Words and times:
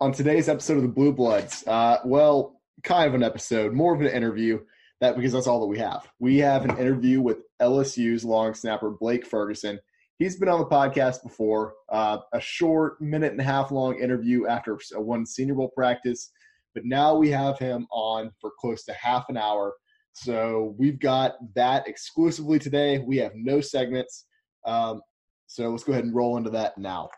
on 0.00 0.12
today's 0.12 0.48
episode 0.48 0.78
of 0.78 0.82
the 0.82 0.88
Bluebloods, 0.88 1.66
uh, 1.68 1.98
well, 2.04 2.60
kind 2.82 3.06
of 3.06 3.14
an 3.14 3.22
episode, 3.22 3.72
more 3.72 3.94
of 3.94 4.00
an 4.00 4.06
interview. 4.06 4.58
That 5.00 5.16
because 5.16 5.32
that's 5.32 5.46
all 5.46 5.60
that 5.60 5.66
we 5.66 5.78
have. 5.78 6.06
We 6.18 6.38
have 6.38 6.64
an 6.64 6.76
interview 6.76 7.22
with 7.22 7.38
LSU's 7.60 8.22
long 8.22 8.52
snapper 8.52 8.90
Blake 8.90 9.26
Ferguson. 9.26 9.80
He's 10.18 10.36
been 10.36 10.50
on 10.50 10.60
the 10.60 10.66
podcast 10.66 11.22
before. 11.22 11.72
Uh, 11.88 12.18
a 12.34 12.40
short 12.40 13.00
minute 13.00 13.32
and 13.32 13.40
a 13.40 13.44
half 13.44 13.70
long 13.70 13.98
interview 13.98 14.46
after 14.46 14.78
one 14.96 15.24
Senior 15.24 15.54
Bowl 15.54 15.72
practice, 15.74 16.30
but 16.74 16.84
now 16.84 17.14
we 17.14 17.30
have 17.30 17.58
him 17.58 17.86
on 17.90 18.30
for 18.38 18.50
close 18.60 18.84
to 18.84 18.92
half 18.92 19.30
an 19.30 19.38
hour. 19.38 19.72
So 20.12 20.74
we've 20.78 20.98
got 20.98 21.36
that 21.54 21.88
exclusively 21.88 22.58
today. 22.58 22.98
We 22.98 23.16
have 23.18 23.32
no 23.34 23.62
segments. 23.62 24.26
Um, 24.66 25.00
so 25.46 25.70
let's 25.70 25.84
go 25.84 25.92
ahead 25.92 26.04
and 26.04 26.14
roll 26.14 26.36
into 26.36 26.50
that 26.50 26.76
now. 26.76 27.08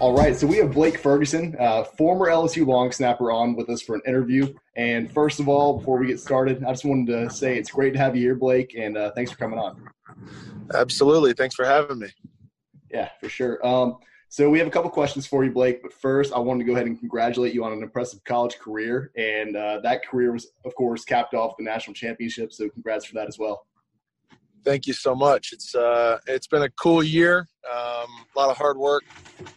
All 0.00 0.16
right, 0.16 0.36
so 0.36 0.46
we 0.46 0.58
have 0.58 0.74
Blake 0.74 0.96
Ferguson, 0.96 1.56
uh, 1.58 1.82
former 1.82 2.26
LSU 2.26 2.64
long 2.64 2.92
snapper, 2.92 3.32
on 3.32 3.56
with 3.56 3.68
us 3.68 3.82
for 3.82 3.96
an 3.96 4.02
interview. 4.06 4.54
And 4.76 5.10
first 5.10 5.40
of 5.40 5.48
all, 5.48 5.78
before 5.78 5.98
we 5.98 6.06
get 6.06 6.20
started, 6.20 6.62
I 6.62 6.70
just 6.70 6.84
wanted 6.84 7.08
to 7.08 7.30
say 7.34 7.58
it's 7.58 7.72
great 7.72 7.94
to 7.94 7.98
have 7.98 8.14
you 8.14 8.22
here, 8.22 8.36
Blake, 8.36 8.76
and 8.78 8.96
uh, 8.96 9.10
thanks 9.16 9.32
for 9.32 9.38
coming 9.38 9.58
on. 9.58 9.90
Absolutely, 10.72 11.32
thanks 11.32 11.56
for 11.56 11.64
having 11.64 11.98
me. 11.98 12.06
Yeah, 12.92 13.08
for 13.18 13.28
sure. 13.28 13.66
Um, 13.66 13.96
so 14.28 14.48
we 14.48 14.60
have 14.60 14.68
a 14.68 14.70
couple 14.70 14.88
questions 14.88 15.26
for 15.26 15.42
you, 15.42 15.50
Blake. 15.50 15.82
But 15.82 15.92
first, 15.92 16.32
I 16.32 16.38
wanted 16.38 16.60
to 16.60 16.66
go 16.66 16.74
ahead 16.74 16.86
and 16.86 16.96
congratulate 16.96 17.52
you 17.52 17.64
on 17.64 17.72
an 17.72 17.82
impressive 17.82 18.22
college 18.22 18.56
career, 18.60 19.10
and 19.16 19.56
uh, 19.56 19.80
that 19.80 20.06
career 20.06 20.30
was, 20.30 20.46
of 20.64 20.76
course, 20.76 21.04
capped 21.04 21.34
off 21.34 21.56
the 21.58 21.64
national 21.64 21.94
championship. 21.94 22.52
So 22.52 22.68
congrats 22.68 23.04
for 23.04 23.14
that 23.14 23.26
as 23.26 23.36
well 23.36 23.66
thank 24.68 24.86
you 24.86 24.92
so 24.92 25.14
much. 25.14 25.52
It's 25.52 25.74
uh, 25.74 26.18
it's 26.26 26.46
been 26.46 26.62
a 26.62 26.68
cool 26.70 27.02
year. 27.02 27.48
Um, 27.70 28.08
a 28.34 28.38
lot 28.38 28.50
of 28.50 28.56
hard 28.56 28.76
work 28.76 29.02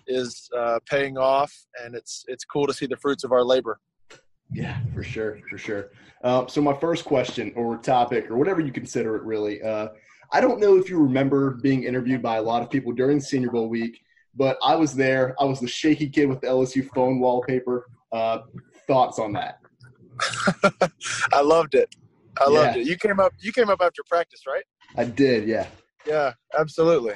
is 0.08 0.50
uh, 0.58 0.80
paying 0.90 1.18
off, 1.18 1.54
and 1.84 1.96
it's 1.96 2.24
it's 2.28 2.46
cool 2.46 2.66
to 2.66 2.74
see 2.74 2.86
the 2.86 2.96
fruits 2.96 3.24
of 3.26 3.32
our 3.34 3.44
labor. 3.44 3.80
Yeah, 4.54 4.80
for 4.94 5.04
sure, 5.04 5.40
for 5.50 5.58
sure. 5.58 5.92
Uh, 6.24 6.48
so 6.48 6.62
my 6.62 6.74
first 6.74 7.04
question 7.06 7.52
or 7.56 7.78
topic 7.78 8.30
or 8.30 8.38
whatever 8.38 8.62
you 8.62 8.72
consider 8.72 9.16
it, 9.18 9.24
really. 9.24 9.62
Uh, 9.62 9.90
I 10.34 10.40
don't 10.40 10.60
know 10.60 10.78
if 10.78 10.90
you 10.90 10.98
remember 10.98 11.52
being 11.52 11.84
interviewed 11.84 12.22
by 12.22 12.38
a 12.38 12.42
lot 12.42 12.62
of 12.62 12.70
people 12.70 12.94
during 12.94 13.20
Senior 13.20 13.52
Bowl 13.52 13.68
week, 13.68 14.00
but 14.36 14.58
I 14.64 14.76
was 14.76 14.94
there. 14.94 15.36
I 15.42 15.46
was 15.46 15.60
the 15.60 15.68
shaky 15.68 16.08
kid 16.08 16.28
with 16.28 16.40
the 16.40 16.48
LSU 16.48 16.88
phone 16.94 17.20
wallpaper. 17.20 17.86
Uh, 18.14 18.40
thoughts 18.88 19.20
on 19.20 19.34
that? 19.34 19.60
I 21.34 21.42
loved 21.42 21.76
it. 21.76 21.94
I 22.40 22.50
loved 22.50 22.76
yeah. 22.78 22.82
it. 22.82 22.88
You 22.88 22.98
came 22.98 23.20
up. 23.20 23.34
You 23.40 23.52
came 23.52 23.70
up 23.70 23.82
after 23.82 24.04
practice, 24.08 24.44
right? 24.48 24.64
I 24.96 25.06
did, 25.06 25.48
yeah. 25.48 25.68
Yeah, 26.06 26.34
absolutely. 26.58 27.14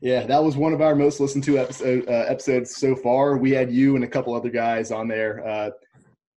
Yeah, 0.00 0.26
that 0.26 0.42
was 0.42 0.56
one 0.56 0.72
of 0.72 0.82
our 0.82 0.94
most 0.94 1.20
listened 1.20 1.44
to 1.44 1.58
episode, 1.58 2.06
uh, 2.08 2.26
episodes 2.28 2.76
so 2.76 2.94
far. 2.94 3.36
We 3.38 3.52
had 3.52 3.72
you 3.72 3.94
and 3.94 4.04
a 4.04 4.08
couple 4.08 4.34
other 4.34 4.50
guys 4.50 4.90
on 4.90 5.08
there. 5.08 5.46
Uh, 5.46 5.70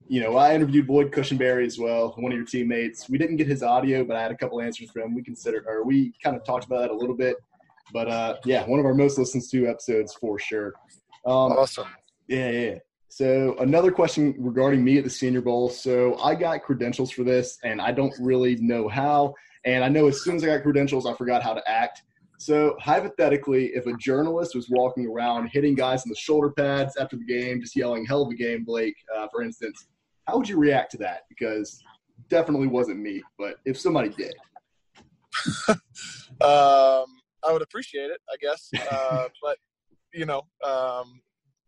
you 0.07 0.21
know, 0.21 0.37
I 0.37 0.55
interviewed 0.55 0.87
Lloyd 0.87 1.11
Cushenberry 1.11 1.65
as 1.65 1.77
well, 1.77 2.13
one 2.17 2.31
of 2.31 2.37
your 2.37 2.45
teammates. 2.45 3.09
We 3.09 3.17
didn't 3.17 3.35
get 3.35 3.47
his 3.47 3.63
audio, 3.63 4.05
but 4.05 4.15
I 4.15 4.21
had 4.21 4.31
a 4.31 4.37
couple 4.37 4.61
answers 4.61 4.89
for 4.91 5.01
him. 5.01 5.13
We 5.13 5.21
considered, 5.21 5.65
or 5.67 5.83
we 5.83 6.13
kind 6.23 6.37
of 6.37 6.45
talked 6.45 6.65
about 6.65 6.81
that 6.81 6.91
a 6.91 6.95
little 6.95 7.15
bit. 7.15 7.35
But 7.91 8.07
uh, 8.07 8.35
yeah, 8.45 8.65
one 8.65 8.79
of 8.79 8.85
our 8.85 8.93
most 8.93 9.17
listened 9.17 9.43
to 9.51 9.67
episodes 9.67 10.13
for 10.13 10.39
sure. 10.39 10.73
Um, 11.25 11.51
awesome. 11.53 11.87
Yeah, 12.27 12.49
yeah. 12.51 12.75
So 13.09 13.55
another 13.59 13.91
question 13.91 14.35
regarding 14.37 14.83
me 14.83 14.97
at 14.97 15.03
the 15.03 15.09
Senior 15.09 15.41
Bowl. 15.41 15.69
So 15.69 16.17
I 16.19 16.35
got 16.35 16.63
credentials 16.63 17.11
for 17.11 17.23
this, 17.23 17.57
and 17.63 17.81
I 17.81 17.91
don't 17.91 18.13
really 18.19 18.55
know 18.57 18.87
how. 18.87 19.33
And 19.67 19.83
I 19.83 19.89
know 19.89 20.07
as 20.07 20.23
soon 20.23 20.37
as 20.37 20.43
I 20.45 20.47
got 20.47 20.63
credentials, 20.63 21.05
I 21.05 21.13
forgot 21.13 21.43
how 21.43 21.53
to 21.53 21.61
act. 21.69 22.03
So 22.39 22.77
hypothetically, 22.79 23.71
if 23.75 23.85
a 23.85 23.97
journalist 23.97 24.55
was 24.55 24.69
walking 24.69 25.05
around 25.05 25.49
hitting 25.51 25.75
guys 25.75 26.05
in 26.05 26.09
the 26.09 26.15
shoulder 26.15 26.51
pads 26.51 26.95
after 26.95 27.17
the 27.17 27.25
game, 27.25 27.59
just 27.59 27.75
yelling 27.75 28.05
"Hell 28.05 28.21
of 28.21 28.31
a 28.31 28.35
game, 28.35 28.63
Blake," 28.63 28.95
uh, 29.13 29.27
for 29.29 29.43
instance, 29.43 29.87
how 30.25 30.37
would 30.37 30.47
you 30.47 30.57
react 30.57 30.91
to 30.91 30.97
that? 30.99 31.23
Because 31.27 31.83
definitely 32.29 32.67
wasn't 32.67 32.99
me, 32.99 33.21
but 33.37 33.55
if 33.65 33.77
somebody 33.77 34.07
did, 34.09 34.35
um, 35.69 35.77
I 36.39 37.51
would 37.51 37.61
appreciate 37.61 38.09
it, 38.09 38.21
I 38.31 38.37
guess. 38.39 38.71
Uh, 38.89 39.27
but 39.43 39.57
you 40.13 40.25
know, 40.25 40.43
um, 40.65 41.19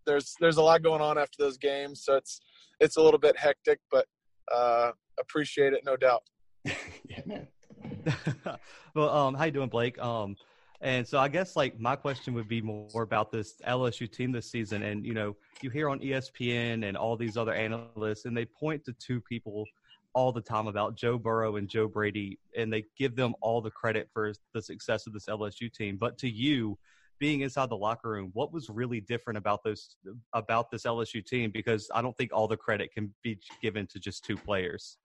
there's 0.05 0.35
there's 0.39 0.57
a 0.57 0.63
lot 0.63 0.83
going 0.83 1.01
on 1.01 1.17
after 1.17 1.35
those 1.37 1.57
games, 1.57 2.05
so 2.05 2.16
it's 2.16 2.39
it's 2.79 2.95
a 2.95 3.01
little 3.01 3.19
bit 3.19 3.37
hectic, 3.37 3.81
but 3.91 4.05
uh, 4.53 4.91
appreciate 5.19 5.73
it, 5.73 5.81
no 5.83 5.97
doubt. 5.97 6.21
yeah, 6.63 7.21
man. 7.25 7.47
well, 8.95 9.09
um, 9.09 9.34
how 9.34 9.45
you 9.45 9.51
doing, 9.51 9.69
Blake? 9.69 10.00
Um, 10.00 10.35
and 10.81 11.06
so 11.06 11.19
I 11.19 11.28
guess 11.28 11.56
like 11.56 11.79
my 11.79 11.95
question 11.95 12.34
would 12.35 12.47
be 12.47 12.62
more 12.62 13.01
about 13.01 13.31
this 13.31 13.56
LSU 13.67 14.09
team 14.09 14.31
this 14.31 14.50
season. 14.50 14.84
And 14.84 15.06
you 15.06 15.13
know, 15.13 15.35
you 15.62 15.69
hear 15.69 15.90
on 15.90 16.00
ESPN 16.00 16.88
and 16.88 16.95
all 16.95 17.17
these 17.17 17.35
other 17.35 17.53
analysts, 17.53 18.25
and 18.25 18.35
they 18.35 18.45
point 18.45 18.85
to 18.85 18.94
two 18.94 19.19
people 19.22 19.66
all 20.13 20.31
the 20.31 20.41
time 20.41 20.67
about 20.67 20.95
Joe 20.95 21.17
Burrow 21.17 21.57
and 21.57 21.67
Joe 21.67 21.88
Brady, 21.88 22.40
and 22.57 22.72
they 22.72 22.85
give 22.97 23.16
them 23.16 23.35
all 23.41 23.62
the 23.62 23.72
credit 23.72 24.09
for 24.13 24.34
the 24.53 24.61
success 24.61 25.06
of 25.06 25.13
this 25.13 25.25
LSU 25.28 25.72
team. 25.72 25.97
But 25.97 26.17
to 26.19 26.29
you, 26.29 26.78
being 27.19 27.41
inside 27.41 27.69
the 27.69 27.78
locker 27.78 28.09
room, 28.09 28.31
what 28.34 28.53
was 28.53 28.69
really 28.69 29.01
different 29.01 29.38
about 29.38 29.63
those 29.63 29.97
about 30.34 30.72
this 30.72 30.84
LSU 30.84 31.25
team? 31.25 31.51
Because 31.51 31.91
I 31.94 32.01
don't 32.01 32.16
think 32.17 32.31
all 32.34 32.47
the 32.47 32.57
credit 32.57 32.94
can 32.94 33.13
be 33.22 33.38
given 33.61 33.85
to 33.88 34.00
just 34.00 34.23
two 34.23 34.38
players. 34.38 34.97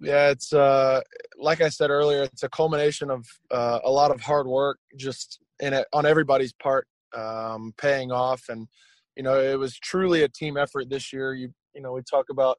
Yeah, 0.00 0.30
it's 0.30 0.52
uh, 0.52 1.02
like 1.38 1.60
I 1.60 1.68
said 1.68 1.90
earlier, 1.90 2.22
it's 2.22 2.42
a 2.42 2.48
culmination 2.48 3.10
of 3.10 3.26
uh, 3.50 3.80
a 3.84 3.90
lot 3.90 4.10
of 4.10 4.20
hard 4.20 4.46
work, 4.46 4.78
just 4.96 5.40
in 5.60 5.74
it 5.74 5.86
on 5.92 6.06
everybody's 6.06 6.54
part, 6.54 6.86
um, 7.14 7.74
paying 7.76 8.10
off, 8.10 8.42
and 8.48 8.66
you 9.14 9.22
know 9.22 9.38
it 9.38 9.58
was 9.58 9.78
truly 9.78 10.22
a 10.22 10.28
team 10.28 10.56
effort 10.56 10.88
this 10.88 11.12
year. 11.12 11.34
You 11.34 11.50
you 11.74 11.82
know 11.82 11.92
we 11.92 12.00
talk 12.10 12.26
about 12.30 12.56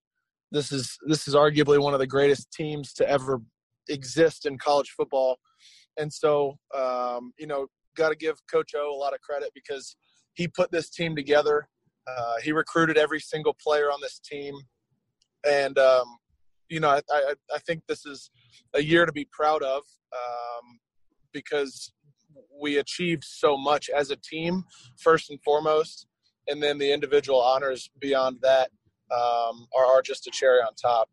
this 0.52 0.72
is 0.72 0.97
this 1.07 1.28
is 1.28 1.34
arguably 1.34 1.81
one 1.81 1.94
of 1.94 2.00
the 2.00 2.06
greatest 2.07 2.52
teams 2.52 2.94
to 2.94 3.09
ever 3.09 3.41
exist 3.90 4.46
in 4.46 4.59
college 4.59 4.91
football, 4.96 5.40
and 5.97 6.13
so 6.13 6.58
um, 6.78 7.34
you 7.40 7.47
know 7.47 7.66
got 7.97 8.09
to 8.09 8.16
give 8.16 8.38
Coach 8.52 8.73
O 8.78 8.96
a 8.96 9.00
lot 9.00 9.13
of 9.16 9.22
credit 9.22 9.50
because 9.56 9.96
he 10.35 10.47
put 10.47 10.72
this 10.72 10.91
team 10.91 11.16
together. 11.16 11.68
Uh, 12.08 12.35
he 12.44 12.52
recruited 12.52 12.97
every 12.97 13.19
single 13.19 13.56
player 13.63 13.88
on 13.88 14.00
this 14.00 14.19
team, 14.19 14.53
and 15.47 15.79
um, 15.79 16.06
you 16.71 16.79
know, 16.79 16.89
I, 16.89 17.01
I, 17.11 17.33
I, 17.53 17.59
think 17.59 17.83
this 17.87 18.05
is 18.05 18.31
a 18.73 18.81
year 18.81 19.05
to 19.05 19.11
be 19.11 19.27
proud 19.29 19.61
of 19.61 19.83
um, 20.13 20.79
because 21.33 21.91
we 22.61 22.77
achieved 22.77 23.25
so 23.25 23.57
much 23.57 23.89
as 23.89 24.09
a 24.09 24.15
team, 24.15 24.63
first 24.97 25.29
and 25.29 25.39
foremost, 25.43 26.07
and 26.47 26.63
then 26.63 26.77
the 26.77 26.91
individual 26.91 27.41
honors 27.41 27.91
beyond 27.99 28.37
that 28.41 28.69
um, 29.11 29.67
are, 29.77 29.85
are 29.85 30.01
just 30.01 30.27
a 30.27 30.31
cherry 30.31 30.61
on 30.61 30.73
top. 30.81 31.09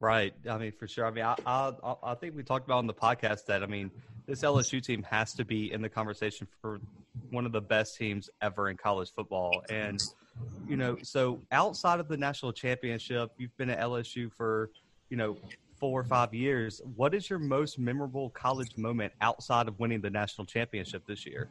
Right. 0.00 0.32
I 0.48 0.56
mean, 0.56 0.72
for 0.72 0.88
sure. 0.88 1.04
I 1.06 1.10
mean, 1.10 1.24
I, 1.24 1.36
I, 1.46 1.94
I 2.02 2.14
think 2.14 2.34
we 2.34 2.42
talked 2.42 2.66
about 2.66 2.78
on 2.78 2.86
the 2.86 2.94
podcast 2.94 3.44
that 3.46 3.62
I 3.62 3.66
mean, 3.66 3.90
this 4.26 4.42
LSU 4.42 4.82
team 4.82 5.02
has 5.04 5.32
to 5.34 5.44
be 5.44 5.72
in 5.72 5.82
the 5.82 5.88
conversation 5.88 6.46
for 6.60 6.80
one 7.30 7.46
of 7.46 7.52
the 7.52 7.60
best 7.60 7.96
teams 7.96 8.28
ever 8.42 8.70
in 8.70 8.76
college 8.76 9.12
football, 9.14 9.62
and 9.70 10.02
you 10.68 10.76
know, 10.76 10.96
so 11.02 11.40
outside 11.52 12.00
of 12.00 12.08
the 12.08 12.16
national 12.16 12.52
championship, 12.52 13.30
you've 13.38 13.56
been 13.56 13.70
at 13.70 13.80
LSU 13.80 14.32
for, 14.32 14.70
you 15.10 15.16
know, 15.16 15.38
four 15.78 16.00
or 16.00 16.04
five 16.04 16.34
years. 16.34 16.80
What 16.96 17.14
is 17.14 17.30
your 17.30 17.38
most 17.38 17.78
memorable 17.78 18.30
college 18.30 18.76
moment 18.76 19.12
outside 19.20 19.68
of 19.68 19.78
winning 19.78 20.00
the 20.00 20.10
national 20.10 20.46
championship 20.46 21.06
this 21.06 21.26
year? 21.26 21.48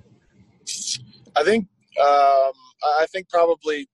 I 1.35 1.43
think 1.43 1.67
um, 1.99 2.53
I 2.83 3.05
think 3.11 3.29
probably 3.29 3.87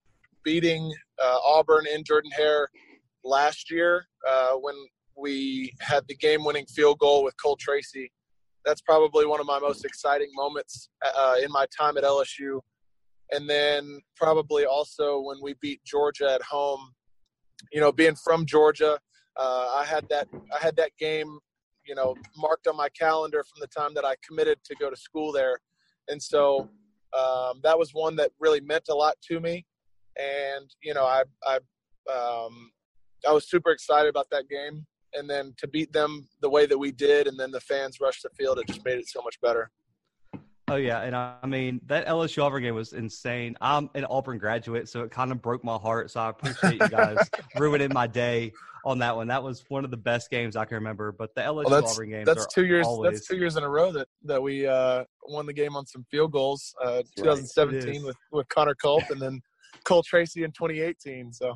beating 0.44 0.92
uh, 1.22 1.38
Auburn 1.46 1.86
in 1.86 2.04
Jordan 2.04 2.32
Hare 2.32 2.68
last 3.24 3.70
year 3.70 4.08
uh, 4.28 4.54
when 4.54 4.76
we 5.16 5.72
had 5.80 6.08
the 6.08 6.16
game-winning 6.16 6.66
field 6.66 6.98
goal 6.98 7.24
with 7.24 7.36
Cole 7.42 7.58
Tracy. 7.60 8.12
That's 8.66 8.82
probably 8.82 9.26
one 9.26 9.40
of 9.40 9.46
my 9.46 9.60
most 9.60 9.86
exciting 9.86 10.30
moments 10.36 10.90
uh, 11.04 11.36
in 11.44 11.52
my 11.52 11.66
time 11.78 11.98
at 11.98 12.04
LSU 12.04 12.60
and 13.32 13.50
then 13.50 14.00
probably 14.16 14.66
also 14.66 15.20
when 15.22 15.38
we 15.42 15.56
beat 15.62 15.84
Georgia 15.84 16.32
at 16.32 16.42
home. 16.44 16.92
You 17.72 17.80
know, 17.80 17.92
being 17.92 18.16
from 18.16 18.46
Georgia, 18.46 18.98
uh, 19.38 19.68
I 19.76 19.86
had 19.86 20.08
that 20.10 20.28
I 20.54 20.64
had 20.64 20.76
that 20.78 20.92
game, 21.00 21.40
you 21.86 21.96
know, 21.96 22.16
marked 22.38 22.68
on 22.68 22.76
my 22.76 22.90
calendar 22.90 23.44
from 23.44 23.62
the 23.62 23.68
time 23.68 23.94
that 23.96 24.06
I 24.06 24.16
committed 24.28 24.60
to 24.66 24.76
go 24.76 24.90
to 24.90 24.96
school 24.96 25.32
there, 25.32 25.60
and 26.10 26.22
so 26.22 26.70
um, 27.18 27.60
that 27.64 27.78
was 27.78 27.92
one 27.94 28.16
that 28.18 28.32
really 28.40 28.62
meant 28.62 28.86
a 28.90 28.96
lot 28.96 29.16
to 29.30 29.40
me. 29.40 29.66
And 30.20 30.70
you 30.82 30.94
know, 30.94 31.06
I 31.06 31.24
I 31.46 31.56
um, 32.12 32.72
I 33.28 33.32
was 33.32 33.50
super 33.50 33.72
excited 33.72 34.10
about 34.10 34.28
that 34.32 34.50
game. 34.50 34.86
And 35.14 35.30
then 35.30 35.54
to 35.58 35.68
beat 35.68 35.92
them 35.92 36.28
the 36.42 36.50
way 36.50 36.66
that 36.66 36.78
we 36.78 36.92
did, 36.92 37.28
and 37.28 37.40
then 37.40 37.52
the 37.52 37.60
fans 37.60 38.00
rushed 38.00 38.24
the 38.24 38.30
field, 38.30 38.60
it 38.60 38.68
just 38.68 38.86
made 38.86 38.98
it 38.98 39.08
so 39.08 39.22
much 39.22 39.40
better. 39.42 39.70
Oh 40.72 40.78
yeah, 40.78 41.02
and 41.02 41.14
I 41.14 41.46
mean 41.46 41.82
that 41.88 42.08
LSU 42.08 42.42
Auburn 42.42 42.64
game 42.64 42.76
was 42.76 42.94
insane. 42.94 43.58
I'm 43.60 43.90
an 43.94 44.06
Auburn 44.06 44.38
graduate, 44.38 44.88
so 44.88 45.04
it 45.04 45.12
kind 45.12 45.34
of 45.34 45.42
broke 45.42 45.66
my 45.66 45.76
heart. 45.76 46.12
So 46.12 46.22
I 46.22 46.30
appreciate 46.30 46.82
you 46.82 46.88
guys 46.88 47.18
ruining 47.58 47.92
my 47.94 48.08
day 48.08 48.54
on 48.86 49.00
that 49.00 49.14
one. 49.14 49.28
That 49.28 49.44
was 49.44 49.66
one 49.68 49.84
of 49.84 49.92
the 49.92 49.98
best 49.98 50.30
games 50.30 50.56
I 50.56 50.64
can 50.64 50.76
remember. 50.76 51.12
But 51.12 51.36
the 51.36 51.42
LSU 51.42 51.70
well, 51.70 51.86
Auburn 51.86 52.10
games 52.10 52.26
that's 52.26 52.48
two 52.48 52.66
years. 52.66 52.88
Always... 52.88 53.12
That's 53.12 53.28
two 53.28 53.36
years 53.36 53.58
in 53.58 53.64
a 53.64 53.70
row 53.70 53.92
that 53.92 54.08
that 54.24 54.42
we 54.42 54.66
uh, 54.66 55.04
won 55.28 55.46
the 55.46 55.52
game 55.52 55.76
on 55.76 55.86
some 55.86 56.06
field 56.10 56.32
goals. 56.32 56.74
Uh, 56.82 57.02
2017 57.18 57.88
right. 57.88 58.06
with 58.06 58.18
with 58.32 58.48
Connor 58.48 58.76
Culp, 58.76 59.10
and 59.10 59.22
then 59.22 59.42
Cole 59.84 60.04
Tracy 60.04 60.46
in 60.46 60.52
2018. 60.52 61.34
So. 61.34 61.54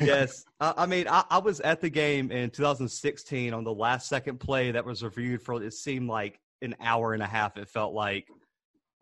Yes, 0.00 0.44
I, 0.60 0.74
I 0.78 0.86
mean 0.86 1.08
I, 1.08 1.24
I, 1.30 1.38
was 1.38 1.60
at 1.60 1.80
the 1.80 1.90
game 1.90 2.30
in 2.30 2.50
2016 2.50 3.54
on 3.54 3.64
the 3.64 3.72
last 3.72 4.08
second 4.08 4.38
play 4.38 4.70
that 4.72 4.84
was 4.84 5.02
reviewed 5.02 5.42
for. 5.42 5.62
It 5.62 5.74
seemed 5.74 6.08
like 6.08 6.40
an 6.62 6.74
hour 6.80 7.14
and 7.14 7.22
a 7.22 7.26
half. 7.26 7.56
It 7.56 7.68
felt 7.68 7.94
like 7.94 8.26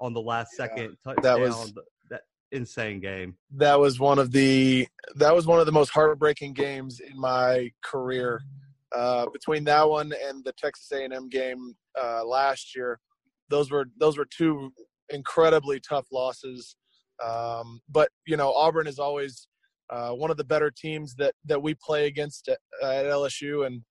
on 0.00 0.12
the 0.12 0.20
last 0.20 0.52
second 0.52 0.96
touchdown. 1.04 1.22
That 1.22 1.40
was 1.40 1.72
that 2.10 2.22
insane 2.52 3.00
game. 3.00 3.36
That 3.56 3.78
was 3.78 3.98
one 3.98 4.18
of 4.18 4.32
the 4.32 4.86
that 5.16 5.34
was 5.34 5.46
one 5.46 5.60
of 5.60 5.66
the 5.66 5.72
most 5.72 5.90
heartbreaking 5.90 6.54
games 6.54 7.00
in 7.00 7.18
my 7.18 7.70
career. 7.82 8.40
Uh, 8.94 9.26
between 9.30 9.64
that 9.64 9.86
one 9.86 10.12
and 10.26 10.42
the 10.44 10.52
Texas 10.52 10.90
A&M 10.92 11.28
game 11.28 11.74
uh, 12.00 12.24
last 12.24 12.74
year, 12.74 12.98
those 13.50 13.70
were 13.70 13.86
those 13.98 14.16
were 14.16 14.26
two 14.26 14.72
incredibly 15.10 15.80
tough 15.80 16.06
losses. 16.12 16.76
Um, 17.24 17.80
but 17.88 18.10
you 18.26 18.36
know, 18.36 18.52
Auburn 18.52 18.86
is 18.86 18.98
always 18.98 19.48
uh, 19.90 20.10
one 20.10 20.30
of 20.30 20.36
the 20.36 20.44
better 20.44 20.70
teams 20.70 21.14
that 21.14 21.34
that 21.46 21.62
we 21.62 21.74
play 21.74 22.06
against 22.06 22.48
at, 22.48 22.58
at 22.82 23.06
LSU, 23.06 23.66
and 23.66 23.82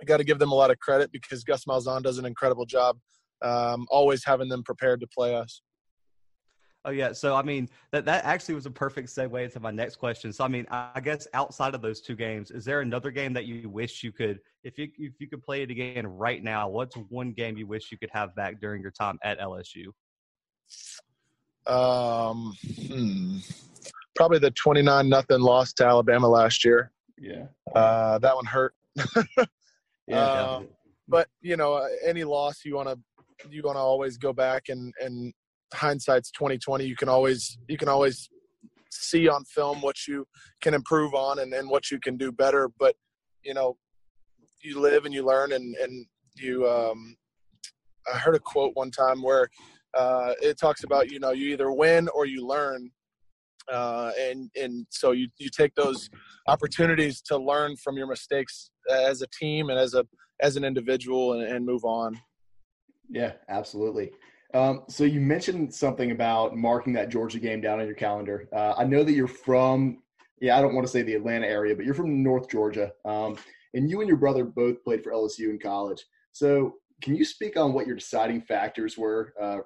I 0.00 0.04
got 0.04 0.18
to 0.18 0.24
give 0.24 0.38
them 0.38 0.52
a 0.52 0.54
lot 0.54 0.70
of 0.70 0.78
credit 0.78 1.12
because 1.12 1.44
Gus 1.44 1.64
Malzahn 1.64 2.02
does 2.02 2.18
an 2.18 2.24
incredible 2.24 2.66
job 2.66 2.98
um, 3.42 3.86
always 3.90 4.24
having 4.24 4.48
them 4.48 4.62
prepared 4.62 5.00
to 5.00 5.06
play 5.06 5.34
us. 5.34 5.62
Oh 6.84 6.90
yeah, 6.90 7.12
so 7.12 7.34
I 7.34 7.42
mean 7.42 7.68
that 7.90 8.04
that 8.04 8.24
actually 8.24 8.54
was 8.54 8.66
a 8.66 8.70
perfect 8.70 9.08
segue 9.08 9.44
into 9.44 9.60
my 9.60 9.70
next 9.70 9.96
question. 9.96 10.32
So 10.32 10.44
I 10.44 10.48
mean, 10.48 10.66
I 10.70 11.00
guess 11.02 11.26
outside 11.34 11.74
of 11.74 11.82
those 11.82 12.00
two 12.00 12.14
games, 12.14 12.50
is 12.50 12.64
there 12.64 12.80
another 12.80 13.10
game 13.10 13.32
that 13.34 13.46
you 13.46 13.68
wish 13.68 14.02
you 14.02 14.12
could, 14.12 14.38
if 14.62 14.78
you 14.78 14.88
if 14.96 15.20
you 15.20 15.28
could 15.28 15.42
play 15.42 15.62
it 15.62 15.70
again 15.70 16.06
right 16.06 16.42
now? 16.42 16.68
What's 16.68 16.96
one 17.08 17.32
game 17.32 17.58
you 17.58 17.66
wish 17.66 17.90
you 17.90 17.98
could 17.98 18.10
have 18.12 18.34
back 18.36 18.60
during 18.60 18.80
your 18.80 18.92
time 18.92 19.18
at 19.24 19.40
LSU? 19.40 19.86
Um, 21.66 22.54
hmm. 22.86 23.38
Probably 24.18 24.40
the 24.40 24.50
twenty 24.50 24.82
nine 24.82 25.08
nothing 25.08 25.40
loss 25.40 25.72
to 25.74 25.86
Alabama 25.86 26.26
last 26.26 26.64
year. 26.64 26.90
Yeah, 27.16 27.44
uh, 27.74 28.18
that 28.18 28.34
one 28.34 28.44
hurt. 28.44 28.74
yeah, 30.08 30.42
um, 30.42 30.68
but 31.06 31.28
you 31.40 31.56
know, 31.56 31.88
any 32.04 32.24
loss 32.24 32.64
you 32.64 32.74
want 32.74 32.88
to 32.88 32.98
you 33.48 33.62
want 33.62 33.76
to 33.76 33.80
always 33.80 34.18
go 34.18 34.32
back 34.32 34.64
and 34.70 34.92
and 35.00 35.32
hindsight's 35.72 36.30
2020 36.32 36.84
you 36.84 36.96
can 36.96 37.10
always 37.10 37.58
you 37.68 37.76
can 37.76 37.88
always 37.88 38.30
see 38.90 39.28
on 39.28 39.44
film 39.44 39.80
what 39.82 40.08
you 40.08 40.26
can 40.62 40.72
improve 40.72 41.14
on 41.14 41.38
and, 41.40 41.52
and 41.52 41.68
what 41.68 41.90
you 41.90 42.00
can 42.00 42.16
do 42.16 42.32
better. 42.32 42.68
But 42.80 42.96
you 43.44 43.54
know 43.54 43.76
you 44.64 44.80
live 44.80 45.04
and 45.04 45.14
you 45.14 45.24
learn 45.24 45.52
and 45.52 45.76
and 45.76 46.04
you 46.34 46.68
um 46.68 47.16
i 48.12 48.18
heard 48.18 48.34
a 48.34 48.40
quote 48.40 48.72
one 48.74 48.90
time 48.90 49.22
where 49.22 49.48
uh 49.96 50.32
it 50.42 50.58
talks 50.58 50.82
about 50.82 51.10
you 51.12 51.20
know 51.20 51.30
you 51.30 51.52
either 51.52 51.70
win 51.70 52.08
or 52.08 52.26
you 52.26 52.44
learn 52.44 52.90
uh 53.72 54.10
and 54.18 54.50
and 54.60 54.86
so 54.90 55.12
you 55.12 55.28
you 55.38 55.48
take 55.50 55.74
those 55.74 56.08
opportunities 56.46 57.20
to 57.20 57.36
learn 57.36 57.76
from 57.76 57.96
your 57.96 58.06
mistakes 58.06 58.70
as 58.90 59.22
a 59.22 59.26
team 59.28 59.70
and 59.70 59.78
as 59.78 59.94
a 59.94 60.04
as 60.40 60.56
an 60.56 60.64
individual 60.64 61.34
and, 61.34 61.42
and 61.42 61.66
move 61.66 61.84
on 61.84 62.18
yeah, 63.08 63.32
absolutely. 63.48 64.12
Um, 64.54 64.82
so 64.88 65.04
you 65.04 65.20
mentioned 65.20 65.74
something 65.74 66.10
about 66.10 66.56
marking 66.56 66.92
that 66.94 67.10
Georgia 67.10 67.38
game 67.38 67.60
down 67.60 67.80
on 67.80 67.86
your 67.86 67.94
calendar. 67.94 68.48
Uh, 68.52 68.74
I 68.76 68.84
know 68.84 69.02
that 69.04 69.12
you're 69.12 69.26
from, 69.26 70.02
yeah, 70.40 70.58
I 70.58 70.62
don't 70.62 70.74
want 70.74 70.86
to 70.86 70.92
say 70.92 71.02
the 71.02 71.14
Atlanta 71.14 71.46
area, 71.46 71.74
but 71.74 71.84
you're 71.84 71.94
from 71.94 72.22
North 72.22 72.48
Georgia, 72.48 72.92
um, 73.04 73.36
and 73.74 73.90
you 73.90 74.00
and 74.00 74.08
your 74.08 74.16
brother 74.16 74.44
both 74.44 74.82
played 74.84 75.02
for 75.02 75.12
LSU 75.12 75.50
in 75.50 75.58
college. 75.58 76.04
So 76.32 76.74
can 77.02 77.14
you 77.14 77.24
speak 77.24 77.56
on 77.56 77.72
what 77.72 77.86
your 77.86 77.96
deciding 77.96 78.42
factors 78.42 78.96
were 78.96 79.34
uh, 79.40 79.58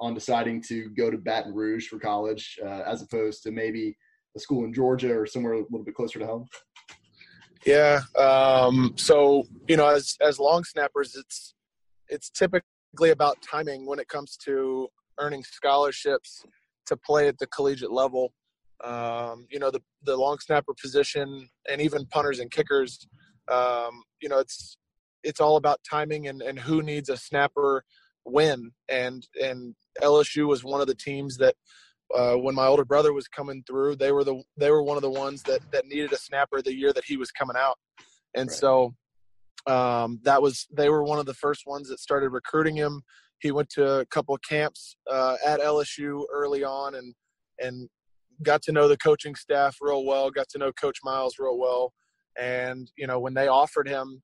on 0.00 0.14
deciding 0.14 0.62
to 0.62 0.90
go 0.90 1.10
to 1.10 1.18
Baton 1.18 1.54
Rouge 1.54 1.86
for 1.86 1.98
college, 1.98 2.58
uh, 2.64 2.82
as 2.86 3.02
opposed 3.02 3.42
to 3.42 3.50
maybe 3.50 3.96
a 4.36 4.40
school 4.40 4.64
in 4.64 4.72
Georgia 4.72 5.12
or 5.12 5.26
somewhere 5.26 5.52
a 5.52 5.58
little 5.58 5.84
bit 5.84 5.94
closer 5.94 6.18
to 6.18 6.26
home? 6.26 6.46
Yeah. 7.66 8.00
Um, 8.18 8.94
so 8.96 9.44
you 9.68 9.76
know, 9.76 9.88
as 9.88 10.16
as 10.20 10.38
long 10.38 10.64
snappers, 10.64 11.14
it's 11.14 11.54
it's 12.08 12.30
typically 12.30 13.10
about 13.10 13.42
timing 13.42 13.86
when 13.86 13.98
it 13.98 14.08
comes 14.08 14.36
to 14.44 14.88
earning 15.18 15.44
scholarships 15.44 16.44
to 16.86 16.96
play 16.96 17.28
at 17.28 17.38
the 17.38 17.46
collegiate 17.48 17.92
level. 17.92 18.32
Um, 18.82 19.46
you 19.50 19.58
know, 19.58 19.70
the 19.70 19.82
the 20.04 20.16
long 20.16 20.38
snapper 20.38 20.72
position 20.80 21.48
and 21.70 21.80
even 21.80 22.06
punters 22.06 22.40
and 22.40 22.50
kickers. 22.50 23.06
Um, 23.48 24.02
you 24.22 24.28
know, 24.28 24.38
it's 24.38 24.78
it's 25.22 25.40
all 25.40 25.56
about 25.56 25.80
timing 25.88 26.28
and, 26.28 26.40
and 26.40 26.58
who 26.58 26.82
needs 26.82 27.10
a 27.10 27.16
snapper 27.16 27.84
win. 28.24 28.70
And 28.88 29.26
and 29.40 29.74
LSU 30.02 30.46
was 30.46 30.64
one 30.64 30.80
of 30.80 30.86
the 30.86 30.94
teams 30.94 31.36
that 31.38 31.54
uh, 32.14 32.34
when 32.34 32.54
my 32.54 32.66
older 32.66 32.84
brother 32.84 33.12
was 33.12 33.28
coming 33.28 33.62
through, 33.66 33.96
they 33.96 34.12
were 34.12 34.24
the 34.24 34.42
they 34.56 34.70
were 34.70 34.82
one 34.82 34.96
of 34.96 35.02
the 35.02 35.10
ones 35.10 35.42
that 35.44 35.60
that 35.72 35.86
needed 35.86 36.12
a 36.12 36.16
snapper 36.16 36.62
the 36.62 36.74
year 36.74 36.92
that 36.92 37.04
he 37.04 37.16
was 37.16 37.30
coming 37.30 37.56
out. 37.56 37.78
And 38.34 38.48
right. 38.48 38.56
so 38.56 38.94
um, 39.66 40.20
that 40.24 40.40
was 40.40 40.66
they 40.72 40.88
were 40.88 41.04
one 41.04 41.18
of 41.18 41.26
the 41.26 41.34
first 41.34 41.66
ones 41.66 41.88
that 41.88 42.00
started 42.00 42.30
recruiting 42.30 42.76
him. 42.76 43.02
He 43.40 43.52
went 43.52 43.70
to 43.70 44.00
a 44.00 44.06
couple 44.06 44.34
of 44.34 44.42
camps 44.42 44.96
uh, 45.10 45.36
at 45.46 45.60
LSU 45.60 46.24
early 46.32 46.64
on, 46.64 46.94
and 46.94 47.14
and 47.58 47.88
got 48.42 48.62
to 48.62 48.72
know 48.72 48.88
the 48.88 48.96
coaching 48.96 49.34
staff 49.34 49.76
real 49.80 50.04
well. 50.04 50.30
Got 50.30 50.48
to 50.50 50.58
know 50.58 50.72
Coach 50.72 50.98
Miles 51.04 51.36
real 51.38 51.58
well, 51.58 51.92
and 52.38 52.90
you 52.96 53.06
know 53.06 53.18
when 53.18 53.34
they 53.34 53.48
offered 53.48 53.88
him, 53.88 54.22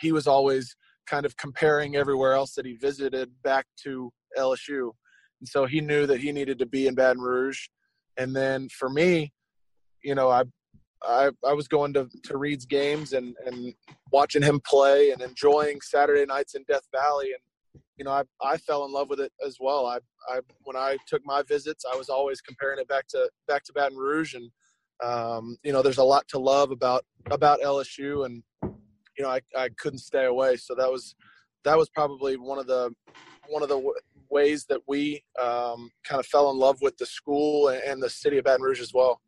he 0.00 0.12
was 0.12 0.26
always 0.26 0.76
kind 1.08 1.26
of 1.26 1.36
comparing 1.36 1.96
everywhere 1.96 2.34
else 2.34 2.54
that 2.54 2.66
he 2.66 2.74
visited 2.74 3.30
back 3.42 3.66
to 3.84 4.10
LSU, 4.36 4.92
and 5.40 5.48
so 5.48 5.66
he 5.66 5.80
knew 5.80 6.06
that 6.06 6.20
he 6.20 6.32
needed 6.32 6.58
to 6.58 6.66
be 6.66 6.86
in 6.86 6.94
Baton 6.94 7.22
Rouge. 7.22 7.68
And 8.16 8.34
then 8.34 8.68
for 8.68 8.88
me, 8.88 9.32
you 10.02 10.14
know, 10.14 10.28
I 10.28 10.44
I, 11.02 11.30
I 11.46 11.52
was 11.52 11.68
going 11.68 11.92
to, 11.94 12.08
to 12.24 12.36
Reid's 12.36 12.66
games 12.66 13.12
and, 13.12 13.34
and 13.46 13.74
watching 14.12 14.42
him 14.42 14.60
play 14.66 15.10
and 15.10 15.22
enjoying 15.22 15.80
Saturday 15.80 16.26
nights 16.26 16.54
in 16.54 16.64
Death 16.64 16.86
Valley. 16.92 17.26
And, 17.26 17.82
you 17.96 18.04
know, 18.04 18.10
I, 18.10 18.22
I 18.42 18.56
fell 18.56 18.84
in 18.84 18.92
love 18.92 19.08
with 19.08 19.20
it 19.20 19.32
as 19.44 19.58
well. 19.60 19.86
I, 19.86 19.98
I, 20.28 20.40
when 20.64 20.76
I 20.76 20.96
took 21.06 21.24
my 21.24 21.42
visits, 21.42 21.84
I 21.90 21.96
was 21.96 22.08
always 22.08 22.40
comparing 22.40 22.80
it 22.80 22.88
back 22.88 23.06
to, 23.08 23.28
back 23.46 23.64
to 23.64 23.72
Baton 23.72 23.96
Rouge. 23.96 24.34
And, 24.34 24.50
um, 25.02 25.56
you 25.62 25.72
know, 25.72 25.82
there's 25.82 25.98
a 25.98 26.04
lot 26.04 26.26
to 26.28 26.38
love 26.38 26.70
about, 26.70 27.04
about 27.30 27.60
LSU 27.60 28.26
and, 28.26 28.42
you 29.18 29.24
know, 29.24 29.30
I, 29.30 29.40
I 29.56 29.68
couldn't 29.78 29.98
stay 29.98 30.26
away. 30.26 30.56
So 30.56 30.74
that 30.74 30.90
was, 30.90 31.14
that 31.64 31.76
was 31.76 31.88
probably 31.88 32.36
one 32.36 32.58
of 32.58 32.66
the, 32.66 32.94
one 33.48 33.62
of 33.62 33.68
the 33.68 33.76
w- 33.76 33.94
ways 34.30 34.64
that 34.66 34.80
we 34.86 35.22
um, 35.42 35.90
kind 36.04 36.20
of 36.20 36.26
fell 36.26 36.50
in 36.50 36.58
love 36.58 36.78
with 36.80 36.96
the 36.98 37.06
school 37.06 37.68
and, 37.68 37.82
and 37.82 38.02
the 38.02 38.10
city 38.10 38.38
of 38.38 38.44
Baton 38.44 38.62
Rouge 38.62 38.80
as 38.80 38.92
well. 38.94 39.20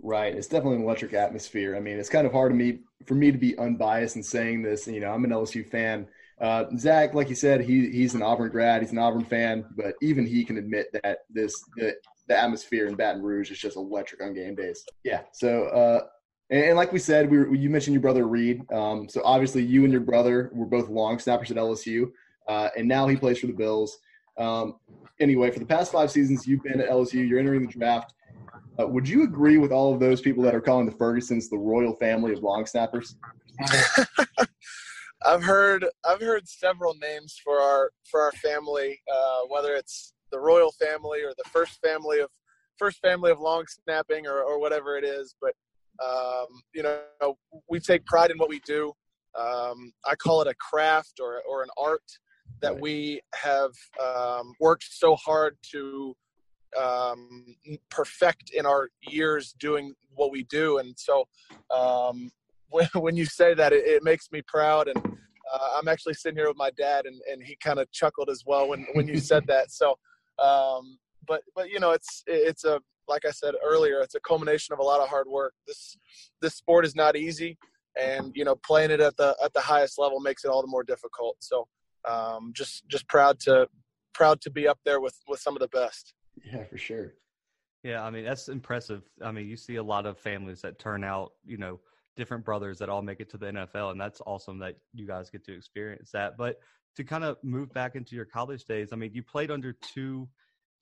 Right. 0.00 0.34
It's 0.34 0.48
definitely 0.48 0.76
an 0.76 0.84
electric 0.84 1.14
atmosphere. 1.14 1.76
I 1.76 1.80
mean, 1.80 1.98
it's 1.98 2.10
kind 2.10 2.26
of 2.26 2.32
hard 2.32 2.52
to 2.52 2.56
me 2.56 2.80
for 3.06 3.14
me 3.14 3.32
to 3.32 3.38
be 3.38 3.56
unbiased 3.58 4.16
in 4.16 4.22
saying 4.22 4.62
this. 4.62 4.86
You 4.86 5.00
know, 5.00 5.10
I'm 5.10 5.24
an 5.24 5.30
LSU 5.30 5.66
fan. 5.66 6.06
Uh, 6.40 6.64
Zach, 6.76 7.14
like 7.14 7.28
you 7.28 7.34
said, 7.34 7.62
he 7.62 7.90
he's 7.90 8.14
an 8.14 8.22
Auburn 8.22 8.50
grad. 8.50 8.82
He's 8.82 8.92
an 8.92 8.98
Auburn 8.98 9.24
fan, 9.24 9.64
but 9.76 9.94
even 10.02 10.26
he 10.26 10.44
can 10.44 10.58
admit 10.58 10.88
that 10.92 11.20
this 11.30 11.54
the, 11.76 11.94
the 12.28 12.38
atmosphere 12.38 12.86
in 12.86 12.96
Baton 12.96 13.22
Rouge 13.22 13.50
is 13.50 13.58
just 13.58 13.76
electric 13.76 14.22
on 14.22 14.34
game 14.34 14.54
days. 14.54 14.84
Yeah. 15.04 15.22
So, 15.32 15.66
uh, 15.68 16.06
and, 16.50 16.64
and 16.64 16.76
like 16.76 16.92
we 16.92 16.98
said, 16.98 17.30
we 17.30 17.38
were, 17.38 17.54
you 17.54 17.70
mentioned 17.70 17.94
your 17.94 18.02
brother 18.02 18.26
Reid. 18.26 18.70
Um, 18.72 19.08
so 19.08 19.22
obviously, 19.24 19.64
you 19.64 19.84
and 19.84 19.92
your 19.92 20.02
brother 20.02 20.50
were 20.52 20.66
both 20.66 20.88
long 20.88 21.18
snappers 21.18 21.50
at 21.50 21.56
LSU, 21.56 22.10
uh, 22.48 22.68
and 22.76 22.86
now 22.86 23.06
he 23.06 23.16
plays 23.16 23.38
for 23.38 23.46
the 23.46 23.52
Bills. 23.52 23.98
Um, 24.38 24.76
anyway, 25.20 25.50
for 25.50 25.58
the 25.58 25.66
past 25.66 25.92
five 25.92 26.10
seasons, 26.10 26.46
you've 26.46 26.62
been 26.62 26.80
at 26.80 26.90
LSU. 26.90 27.26
You're 27.26 27.38
entering 27.38 27.66
the 27.66 27.72
draft. 27.72 28.14
Uh, 28.80 28.86
would 28.86 29.08
you 29.08 29.22
agree 29.22 29.58
with 29.58 29.70
all 29.70 29.94
of 29.94 30.00
those 30.00 30.20
people 30.20 30.42
that 30.42 30.54
are 30.54 30.60
calling 30.60 30.86
the 30.86 30.92
Fergusons 30.92 31.48
the 31.48 31.56
royal 31.56 31.94
family 31.94 32.32
of 32.32 32.42
long 32.42 32.66
snappers? 32.66 33.16
I've 35.26 35.42
heard 35.42 35.86
I've 36.04 36.20
heard 36.20 36.48
several 36.48 36.94
names 36.94 37.40
for 37.42 37.58
our 37.60 37.90
for 38.04 38.20
our 38.20 38.32
family, 38.32 39.00
uh, 39.10 39.46
whether 39.48 39.74
it's 39.74 40.12
the 40.30 40.40
royal 40.40 40.72
family 40.72 41.22
or 41.22 41.32
the 41.38 41.48
first 41.50 41.80
family 41.80 42.20
of 42.20 42.28
first 42.78 42.98
family 43.00 43.30
of 43.30 43.38
long 43.38 43.64
snapping 43.66 44.26
or, 44.26 44.42
or 44.42 44.60
whatever 44.60 44.98
it 44.98 45.04
is. 45.04 45.34
But 45.40 45.54
um, 46.02 46.46
you 46.74 46.82
know, 46.82 47.36
we 47.68 47.80
take 47.80 48.04
pride 48.06 48.30
in 48.30 48.38
what 48.38 48.48
we 48.48 48.60
do. 48.66 48.92
Um, 49.38 49.92
I 50.06 50.14
call 50.14 50.40
it 50.42 50.48
a 50.48 50.54
craft 50.54 51.20
or 51.20 51.42
or 51.48 51.62
an 51.62 51.70
art 51.78 52.02
that 52.60 52.78
we 52.78 53.20
have 53.34 53.72
um, 54.02 54.52
worked 54.60 54.86
so 54.88 55.16
hard 55.16 55.56
to 55.72 56.14
um, 56.80 57.56
perfect 57.90 58.50
in 58.50 58.66
our 58.66 58.88
years 59.08 59.54
doing 59.58 59.92
what 60.14 60.30
we 60.30 60.44
do. 60.44 60.78
And 60.78 60.94
so 60.98 61.26
um, 61.74 62.30
when, 62.68 62.88
when 62.94 63.16
you 63.16 63.26
say 63.26 63.54
that, 63.54 63.72
it, 63.72 63.86
it 63.86 64.02
makes 64.02 64.30
me 64.32 64.42
proud. 64.42 64.88
And 64.88 64.98
uh, 64.98 65.68
I'm 65.76 65.88
actually 65.88 66.14
sitting 66.14 66.38
here 66.38 66.48
with 66.48 66.56
my 66.56 66.70
dad, 66.70 67.06
and, 67.06 67.20
and 67.30 67.42
he 67.42 67.56
kind 67.56 67.78
of 67.78 67.90
chuckled 67.92 68.30
as 68.30 68.42
well 68.46 68.68
when, 68.68 68.86
when 68.94 69.06
you 69.08 69.18
said 69.18 69.46
that. 69.48 69.70
So, 69.70 69.98
um, 70.38 70.98
but 71.26 71.42
but 71.54 71.70
you 71.70 71.80
know, 71.80 71.92
it's 71.92 72.22
it's 72.26 72.64
a 72.64 72.80
like 73.08 73.24
I 73.24 73.30
said 73.30 73.54
earlier, 73.64 74.00
it's 74.00 74.14
a 74.14 74.20
culmination 74.20 74.72
of 74.72 74.78
a 74.78 74.82
lot 74.82 75.00
of 75.00 75.08
hard 75.08 75.26
work. 75.26 75.54
This 75.66 75.96
this 76.40 76.54
sport 76.54 76.84
is 76.84 76.94
not 76.94 77.16
easy, 77.16 77.58
and 78.00 78.32
you 78.34 78.44
know, 78.44 78.56
playing 78.56 78.90
it 78.90 79.00
at 79.00 79.16
the 79.16 79.36
at 79.42 79.52
the 79.52 79.60
highest 79.60 79.98
level 79.98 80.20
makes 80.20 80.44
it 80.44 80.48
all 80.48 80.62
the 80.62 80.68
more 80.68 80.84
difficult. 80.84 81.36
So, 81.40 81.66
um, 82.08 82.52
just 82.54 82.86
just 82.88 83.08
proud 83.08 83.40
to 83.40 83.68
proud 84.12 84.40
to 84.42 84.50
be 84.50 84.66
up 84.66 84.78
there 84.84 85.00
with 85.00 85.16
with 85.28 85.40
some 85.40 85.54
of 85.56 85.60
the 85.60 85.68
best. 85.68 86.14
Yeah, 86.44 86.64
for 86.64 86.78
sure. 86.78 87.14
Yeah, 87.82 88.02
I 88.02 88.10
mean 88.10 88.24
that's 88.24 88.48
impressive. 88.48 89.02
I 89.22 89.30
mean, 89.30 89.46
you 89.48 89.56
see 89.56 89.76
a 89.76 89.82
lot 89.82 90.06
of 90.06 90.18
families 90.18 90.62
that 90.62 90.78
turn 90.78 91.04
out, 91.04 91.32
you 91.44 91.58
know, 91.58 91.80
different 92.16 92.44
brothers 92.44 92.78
that 92.78 92.88
all 92.88 93.02
make 93.02 93.20
it 93.20 93.28
to 93.30 93.38
the 93.38 93.46
NFL, 93.46 93.90
and 93.90 94.00
that's 94.00 94.20
awesome 94.26 94.58
that 94.60 94.76
you 94.94 95.06
guys 95.06 95.30
get 95.30 95.44
to 95.44 95.54
experience 95.54 96.10
that. 96.12 96.36
But 96.36 96.56
to 96.96 97.04
kind 97.04 97.24
of 97.24 97.36
move 97.42 97.72
back 97.72 97.96
into 97.96 98.14
your 98.16 98.24
college 98.24 98.64
days, 98.64 98.92
I 98.92 98.96
mean, 98.96 99.10
you 99.12 99.22
played 99.22 99.50
under 99.50 99.72
two 99.72 100.28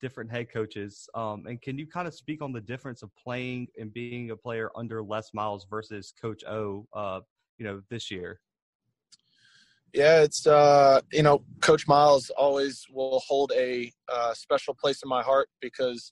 different 0.03 0.29
head 0.29 0.51
coaches, 0.51 1.09
um, 1.15 1.47
and 1.47 1.61
can 1.61 1.79
you 1.79 1.87
kind 1.87 2.07
of 2.07 2.13
speak 2.13 2.41
on 2.41 2.51
the 2.51 2.61
difference 2.61 3.01
of 3.01 3.09
playing 3.15 3.67
and 3.79 3.91
being 3.93 4.29
a 4.31 4.35
player 4.35 4.69
under 4.75 5.01
Les 5.01 5.33
Miles 5.33 5.65
versus 5.69 6.13
Coach 6.21 6.43
O, 6.45 6.85
uh, 6.93 7.21
you 7.57 7.65
know, 7.65 7.81
this 7.89 8.11
year? 8.11 8.39
Yeah, 9.93 10.21
it's 10.21 10.45
uh, 10.45 11.01
you 11.11 11.23
know, 11.23 11.43
Coach 11.61 11.87
Miles 11.87 12.29
always 12.31 12.85
will 12.91 13.21
hold 13.25 13.51
a 13.55 13.91
uh, 14.11 14.33
special 14.33 14.75
place 14.75 15.01
in 15.03 15.09
my 15.09 15.23
heart 15.23 15.49
because 15.61 16.11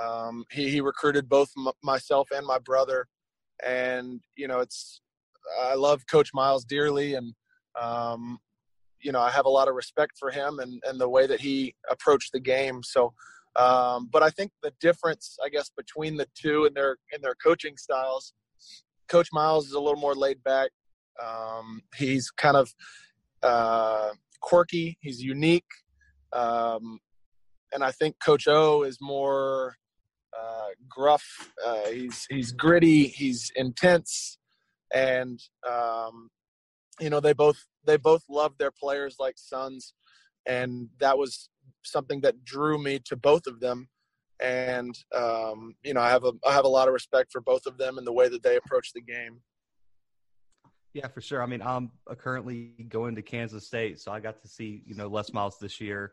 um, 0.00 0.44
he, 0.50 0.70
he 0.70 0.80
recruited 0.80 1.28
both 1.28 1.50
m- 1.58 1.72
myself 1.82 2.28
and 2.34 2.46
my 2.46 2.58
brother 2.58 3.06
and 3.64 4.20
you 4.36 4.48
know 4.48 4.60
it's 4.60 5.00
I 5.60 5.74
love 5.74 6.06
Coach 6.06 6.30
Miles 6.32 6.64
dearly, 6.64 7.14
and 7.14 7.34
um, 7.80 8.38
you 9.02 9.12
know 9.12 9.20
I 9.20 9.30
have 9.30 9.46
a 9.46 9.50
lot 9.50 9.68
of 9.68 9.74
respect 9.74 10.18
for 10.18 10.30
him 10.30 10.58
and 10.58 10.82
and 10.86 11.00
the 11.00 11.08
way 11.08 11.26
that 11.26 11.40
he 11.40 11.74
approached 11.90 12.32
the 12.32 12.40
game. 12.40 12.82
So, 12.82 13.12
um, 13.56 14.08
but 14.12 14.22
I 14.22 14.30
think 14.30 14.52
the 14.62 14.72
difference, 14.80 15.36
I 15.44 15.48
guess, 15.48 15.70
between 15.76 16.16
the 16.16 16.26
two 16.34 16.64
and 16.64 16.74
their 16.74 16.96
in 17.12 17.20
their 17.22 17.34
coaching 17.34 17.76
styles, 17.76 18.32
Coach 19.08 19.28
Miles 19.32 19.66
is 19.66 19.72
a 19.72 19.80
little 19.80 20.00
more 20.00 20.14
laid 20.14 20.42
back. 20.42 20.70
Um, 21.22 21.82
he's 21.96 22.30
kind 22.30 22.56
of 22.56 22.72
uh, 23.42 24.10
quirky. 24.40 24.98
He's 25.00 25.20
unique. 25.22 25.64
Um, 26.32 27.00
and 27.72 27.82
I 27.82 27.90
think 27.90 28.16
Coach 28.24 28.46
O 28.48 28.82
is 28.82 28.98
more 29.00 29.76
uh, 30.38 30.68
gruff. 30.88 31.24
Uh, 31.64 31.88
he's 31.88 32.26
he's 32.28 32.52
gritty. 32.52 33.08
He's 33.08 33.50
intense, 33.56 34.38
and 34.94 35.40
um, 35.68 36.30
you 37.00 37.10
know 37.10 37.20
they 37.20 37.32
both 37.32 37.58
they 37.84 37.96
both 37.96 38.24
love 38.28 38.56
their 38.58 38.70
players 38.70 39.16
like 39.18 39.38
sons, 39.38 39.94
and 40.46 40.88
that 41.00 41.18
was 41.18 41.48
something 41.84 42.20
that 42.22 42.44
drew 42.44 42.82
me 42.82 42.98
to 43.06 43.16
both 43.16 43.46
of 43.46 43.60
them. 43.60 43.88
And 44.40 44.96
um, 45.14 45.74
you 45.84 45.94
know 45.94 46.00
I 46.00 46.10
have 46.10 46.24
a 46.24 46.32
I 46.46 46.52
have 46.52 46.64
a 46.64 46.68
lot 46.68 46.88
of 46.88 46.94
respect 46.94 47.30
for 47.32 47.40
both 47.40 47.66
of 47.66 47.78
them 47.78 47.98
and 47.98 48.06
the 48.06 48.12
way 48.12 48.28
that 48.28 48.42
they 48.42 48.56
approach 48.56 48.92
the 48.92 49.02
game. 49.02 49.40
Yeah, 50.94 51.08
for 51.08 51.22
sure. 51.22 51.42
I 51.42 51.46
mean, 51.46 51.62
I'm 51.62 51.90
uh, 52.10 52.14
currently 52.14 52.72
going 52.90 53.14
to 53.14 53.22
Kansas 53.22 53.66
State, 53.66 53.98
so 53.98 54.12
I 54.12 54.20
got 54.20 54.42
to 54.42 54.48
see 54.48 54.82
you 54.86 54.94
know 54.94 55.06
Les 55.06 55.32
Miles 55.32 55.58
this 55.58 55.80
year, 55.80 56.12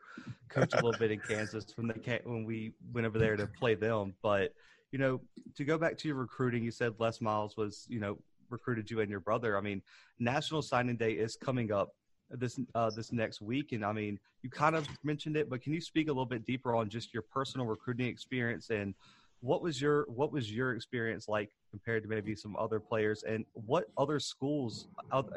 coach 0.50 0.74
a 0.74 0.78
little 0.78 0.98
bit 0.98 1.12
in 1.12 1.20
Kansas 1.20 1.66
when 1.76 1.88
they 1.88 2.22
when 2.24 2.46
we 2.46 2.74
went 2.94 3.06
over 3.06 3.20
there 3.20 3.36
to 3.36 3.48
play 3.48 3.76
them. 3.76 4.14
But 4.24 4.54
you 4.92 5.00
know, 5.00 5.20
to 5.58 5.66
go 5.66 5.78
back 5.78 5.98
to 5.98 6.08
your 6.08 6.18
recruiting, 6.18 6.64
you 6.64 6.72
said 6.72 6.94
Les 6.98 7.20
Miles 7.20 7.58
was 7.58 7.86
you 7.90 8.00
know 8.00 8.18
recruited 8.50 8.90
you 8.90 9.02
and 9.02 9.10
your 9.10 9.20
brother. 9.20 9.58
I 9.58 9.62
mean, 9.62 9.82
National 10.20 10.62
Signing 10.62 10.98
Day 10.98 11.14
is 11.14 11.36
coming 11.36 11.72
up 11.72 11.94
this 12.32 12.60
uh, 12.76 12.92
this 12.96 13.12
next 13.12 13.42
week, 13.42 13.72
and 13.72 13.84
I 13.84 13.92
mean, 13.92 14.20
you 14.44 14.50
kind 14.50 14.76
of 14.76 14.88
mentioned 15.04 15.36
it, 15.36 15.50
but 15.50 15.62
can 15.62 15.74
you 15.74 15.82
speak 15.82 16.08
a 16.08 16.12
little 16.12 16.26
bit 16.26 16.46
deeper 16.46 16.76
on 16.76 16.90
just 16.90 17.14
your 17.14 17.24
personal 17.24 17.66
recruiting 17.66 18.08
experience 18.08 18.70
and 18.70 18.94
what 19.42 19.62
was 19.62 19.82
your 19.82 20.06
what 20.10 20.32
was 20.32 20.52
your 20.52 20.76
experience 20.76 21.28
like 21.28 21.50
compared 21.72 22.04
to 22.04 22.10
maybe 22.10 22.36
some 22.36 22.56
other 22.58 22.80
players 22.80 23.24
and 23.24 23.46
what 23.54 23.86
other 23.98 24.20
schools 24.20 24.88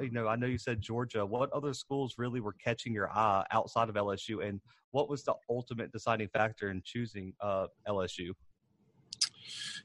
you 0.00 0.10
know 0.10 0.26
i 0.26 0.34
know 0.34 0.46
you 0.46 0.58
said 0.58 0.80
georgia 0.80 1.24
what 1.24 1.52
other 1.52 1.72
schools 1.72 2.14
really 2.18 2.40
were 2.40 2.54
catching 2.54 2.92
your 2.92 3.10
eye 3.10 3.44
outside 3.52 3.88
of 3.88 3.94
lsu 3.94 4.44
and 4.44 4.60
what 4.90 5.08
was 5.08 5.22
the 5.22 5.34
ultimate 5.48 5.92
deciding 5.92 6.28
factor 6.28 6.70
in 6.70 6.82
choosing 6.84 7.32
uh, 7.40 7.66
lsu 7.88 8.32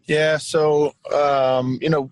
yeah 0.05 0.38
so 0.38 0.93
um, 1.13 1.77
you 1.81 1.89
know 1.89 2.10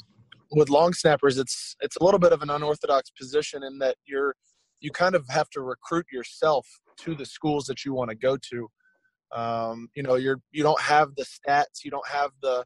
with 0.56 0.70
long 0.70 0.94
snappers 0.94 1.38
it's 1.38 1.76
it's 1.82 1.98
a 1.98 2.04
little 2.04 2.20
bit 2.20 2.32
of 2.32 2.42
an 2.42 2.50
unorthodox 2.50 3.12
position 3.12 3.62
in 3.64 3.78
that 3.78 3.96
you're 4.06 4.34
you 4.80 4.92
kind 4.92 5.16
of 5.16 5.26
have 5.30 5.50
to 5.50 5.62
recruit 5.62 6.06
yourself 6.12 6.68
to 6.98 7.16
the 7.16 7.26
schools 7.26 7.66
that 7.66 7.86
you 7.86 7.94
want 7.94 8.10
to 8.10 8.16
go 8.16 8.38
to 8.38 8.68
um, 9.36 9.90
you 9.96 10.04
know, 10.04 10.16
you're 10.16 10.40
you 10.52 10.64
don't 10.64 10.82
have 10.82 11.16
the 11.16 11.26
stats, 11.26 11.84
you 11.84 11.92
don't 11.92 12.08
have 12.08 12.32
the 12.42 12.66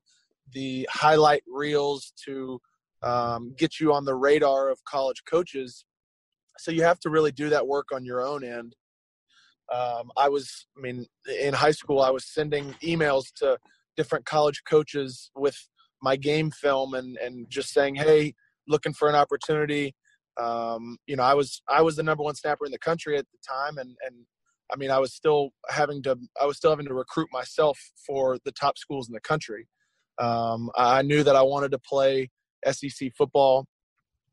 the 0.54 0.88
highlight 0.92 1.44
reels 1.48 2.14
to 2.26 2.60
um, 3.04 3.54
get 3.58 3.80
you 3.80 3.94
on 3.94 4.06
the 4.06 4.16
radar 4.16 4.70
of 4.70 4.84
college 4.86 5.24
coaches. 5.30 5.86
So 6.58 6.72
you 6.72 6.84
have 6.84 7.00
to 7.02 7.10
really 7.10 7.32
do 7.32 7.50
that 7.50 7.68
work 7.68 7.88
on 7.94 8.06
your 8.06 8.22
own 8.22 8.44
end. 8.44 8.76
Um, 9.74 10.12
I 10.18 10.28
was, 10.30 10.68
I 10.78 10.82
mean, 10.82 11.06
in 11.42 11.54
high 11.54 11.72
school, 11.72 12.02
I 12.02 12.10
was 12.10 12.26
sending 12.26 12.74
emails 12.84 13.26
to 13.38 13.58
different 13.96 14.26
college 14.26 14.64
coaches 14.68 15.32
with 15.36 15.56
my 16.02 16.16
game 16.16 16.52
film 16.52 16.94
and 16.94 17.18
and 17.18 17.50
just 17.50 17.70
saying, 17.70 17.96
hey, 17.96 18.34
looking 18.68 18.94
for 18.94 19.10
an 19.10 19.16
opportunity. 19.16 19.96
Um, 20.40 20.98
you 21.08 21.16
know, 21.16 21.24
I 21.24 21.34
was 21.34 21.62
I 21.68 21.82
was 21.82 21.96
the 21.96 22.04
number 22.04 22.24
one 22.24 22.36
snapper 22.36 22.66
in 22.66 22.72
the 22.72 22.80
country 22.80 23.18
at 23.18 23.26
the 23.32 23.38
time, 23.48 23.78
and 23.78 23.96
and 24.06 24.26
I 24.72 24.78
mean, 24.78 24.92
I 24.92 25.00
was 25.00 25.14
still 25.14 25.50
having 25.68 26.02
to 26.04 26.18
I 26.40 26.46
was 26.46 26.58
still 26.58 26.70
having 26.70 26.86
to 26.88 26.94
recruit 26.94 27.28
myself 27.34 27.78
for 28.06 28.38
the 28.46 28.52
top 28.52 28.78
schools 28.78 29.08
in 29.08 29.14
the 29.14 29.22
country. 29.22 29.68
Um, 30.20 30.70
I 30.76 31.02
knew 31.02 31.24
that 31.24 31.36
I 31.36 31.42
wanted 31.42 31.72
to 31.72 31.80
play 31.80 32.30
SEC 32.70 33.12
football. 33.18 33.66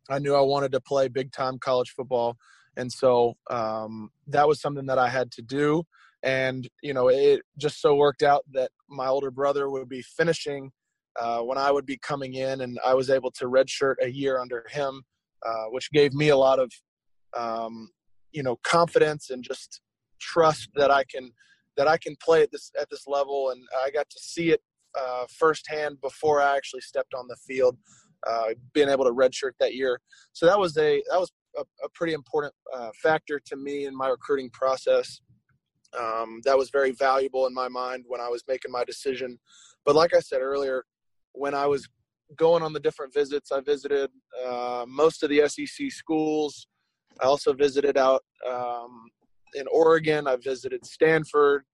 I 0.08 0.18
knew 0.18 0.34
I 0.34 0.40
wanted 0.40 0.72
to 0.72 0.80
play 0.80 1.08
big 1.08 1.32
time 1.32 1.58
college 1.58 1.90
football, 1.90 2.36
and 2.76 2.92
so 2.92 3.34
um, 3.50 4.10
that 4.28 4.46
was 4.46 4.60
something 4.60 4.86
that 4.86 4.98
I 4.98 5.08
had 5.08 5.32
to 5.32 5.42
do. 5.42 5.82
And 6.22 6.68
you 6.82 6.94
know, 6.94 7.08
it 7.08 7.42
just 7.58 7.80
so 7.80 7.96
worked 7.96 8.22
out 8.22 8.44
that 8.52 8.70
my 8.88 9.06
older 9.06 9.30
brother 9.30 9.68
would 9.70 9.88
be 9.88 10.02
finishing 10.02 10.70
uh, 11.18 11.40
when 11.40 11.58
I 11.58 11.70
would 11.70 11.86
be 11.86 11.98
coming 11.98 12.34
in, 12.34 12.60
and 12.60 12.78
I 12.84 12.94
was 12.94 13.10
able 13.10 13.30
to 13.32 13.46
redshirt 13.46 13.94
a 14.02 14.08
year 14.08 14.38
under 14.38 14.64
him, 14.70 15.02
uh, 15.44 15.64
which 15.70 15.90
gave 15.92 16.12
me 16.12 16.28
a 16.28 16.36
lot 16.36 16.58
of 16.58 16.70
um, 17.36 17.90
you 18.32 18.42
know 18.42 18.56
confidence 18.62 19.30
and 19.30 19.42
just 19.42 19.80
trust 20.20 20.70
that 20.74 20.90
I 20.90 21.04
can 21.04 21.30
that 21.76 21.88
I 21.88 21.98
can 21.98 22.16
play 22.22 22.42
at 22.42 22.50
this 22.50 22.70
at 22.80 22.88
this 22.90 23.06
level, 23.06 23.50
and 23.50 23.62
I 23.84 23.90
got 23.90 24.08
to 24.10 24.18
see 24.20 24.50
it 24.50 24.62
uh, 24.98 25.26
firsthand 25.38 26.00
before 26.00 26.40
I 26.40 26.56
actually 26.56 26.82
stepped 26.82 27.14
on 27.14 27.26
the 27.28 27.36
field. 27.36 27.76
Uh, 28.26 28.54
being 28.72 28.88
able 28.88 29.04
to 29.04 29.12
redshirt 29.12 29.52
that 29.60 29.74
year, 29.74 30.00
so 30.32 30.46
that 30.46 30.58
was 30.58 30.76
a 30.78 31.02
that 31.10 31.20
was 31.20 31.30
a, 31.56 31.62
a 31.84 31.88
pretty 31.94 32.12
important 32.12 32.52
uh, 32.74 32.90
factor 33.00 33.38
to 33.38 33.56
me 33.56 33.84
in 33.84 33.96
my 33.96 34.08
recruiting 34.08 34.50
process. 34.50 35.20
Um, 35.96 36.40
that 36.44 36.56
was 36.58 36.70
very 36.70 36.90
valuable 36.90 37.46
in 37.46 37.54
my 37.54 37.68
mind 37.68 38.04
when 38.08 38.20
I 38.20 38.28
was 38.28 38.42
making 38.48 38.72
my 38.72 38.84
decision. 38.84 39.38
But 39.84 39.94
like 39.94 40.14
I 40.14 40.20
said 40.20 40.40
earlier, 40.40 40.84
when 41.36 41.54
I 41.54 41.66
was 41.66 41.88
going 42.36 42.62
on 42.62 42.72
the 42.72 42.80
different 42.80 43.14
visits, 43.14 43.52
I 43.52 43.60
visited 43.60 44.10
uh, 44.46 44.84
most 44.88 45.22
of 45.22 45.30
the 45.30 45.46
SEC 45.48 45.90
schools. 45.90 46.66
I 47.20 47.26
also 47.26 47.52
visited 47.52 47.96
out 47.96 48.24
um, 48.48 49.08
in 49.54 49.66
Oregon. 49.70 50.26
I 50.26 50.36
visited 50.36 50.84
Stanford, 50.84 51.64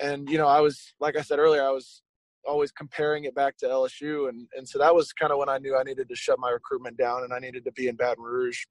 and 0.00 0.28
you 0.28 0.38
know, 0.38 0.48
I 0.48 0.60
was 0.60 0.94
like 1.00 1.16
I 1.16 1.22
said 1.22 1.38
earlier, 1.38 1.62
I 1.62 1.70
was 1.70 2.02
always 2.44 2.72
comparing 2.72 3.24
it 3.24 3.34
back 3.34 3.56
to 3.58 3.66
LSU, 3.66 4.28
and 4.28 4.48
and 4.56 4.68
so 4.68 4.78
that 4.78 4.94
was 4.94 5.12
kind 5.12 5.32
of 5.32 5.38
when 5.38 5.48
I 5.48 5.58
knew 5.58 5.76
I 5.76 5.82
needed 5.82 6.08
to 6.08 6.16
shut 6.16 6.38
my 6.38 6.50
recruitment 6.50 6.96
down 6.96 7.24
and 7.24 7.32
I 7.32 7.38
needed 7.38 7.64
to 7.64 7.72
be 7.72 7.88
in 7.88 7.96
Baton 7.96 8.24
Rouge. 8.24 8.64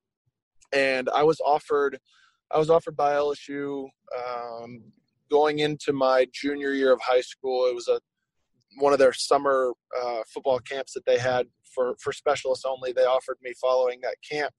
And 0.74 1.10
I 1.14 1.24
was 1.24 1.40
offered, 1.42 2.00
I 2.50 2.58
was 2.58 2.70
offered 2.70 2.96
by 2.96 3.14
LSU 3.14 3.88
um, 4.18 4.82
going 5.30 5.60
into 5.60 5.92
my 5.92 6.28
junior 6.34 6.72
year 6.72 6.94
of 6.94 7.02
high 7.02 7.22
school. 7.22 7.66
It 7.66 7.76
was 7.76 7.88
a 7.88 8.00
one 8.78 8.94
of 8.94 9.00
their 9.00 9.14
summer 9.14 9.74
uh, 10.02 10.22
football 10.34 10.60
camps 10.60 10.94
that 10.94 11.06
they 11.06 11.18
had 11.18 11.48
for 11.74 11.96
for 12.00 12.14
specialists 12.14 12.66
only. 12.66 12.92
They 12.92 13.04
offered 13.04 13.38
me 13.42 13.54
following 13.60 14.00
that 14.02 14.16
camp, 14.30 14.54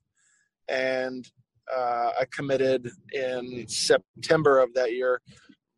and 0.68 1.28
uh, 1.74 2.10
I 2.20 2.24
committed 2.32 2.90
in 3.12 3.66
September 3.68 4.60
of 4.60 4.74
that 4.74 4.92
year, 4.92 5.20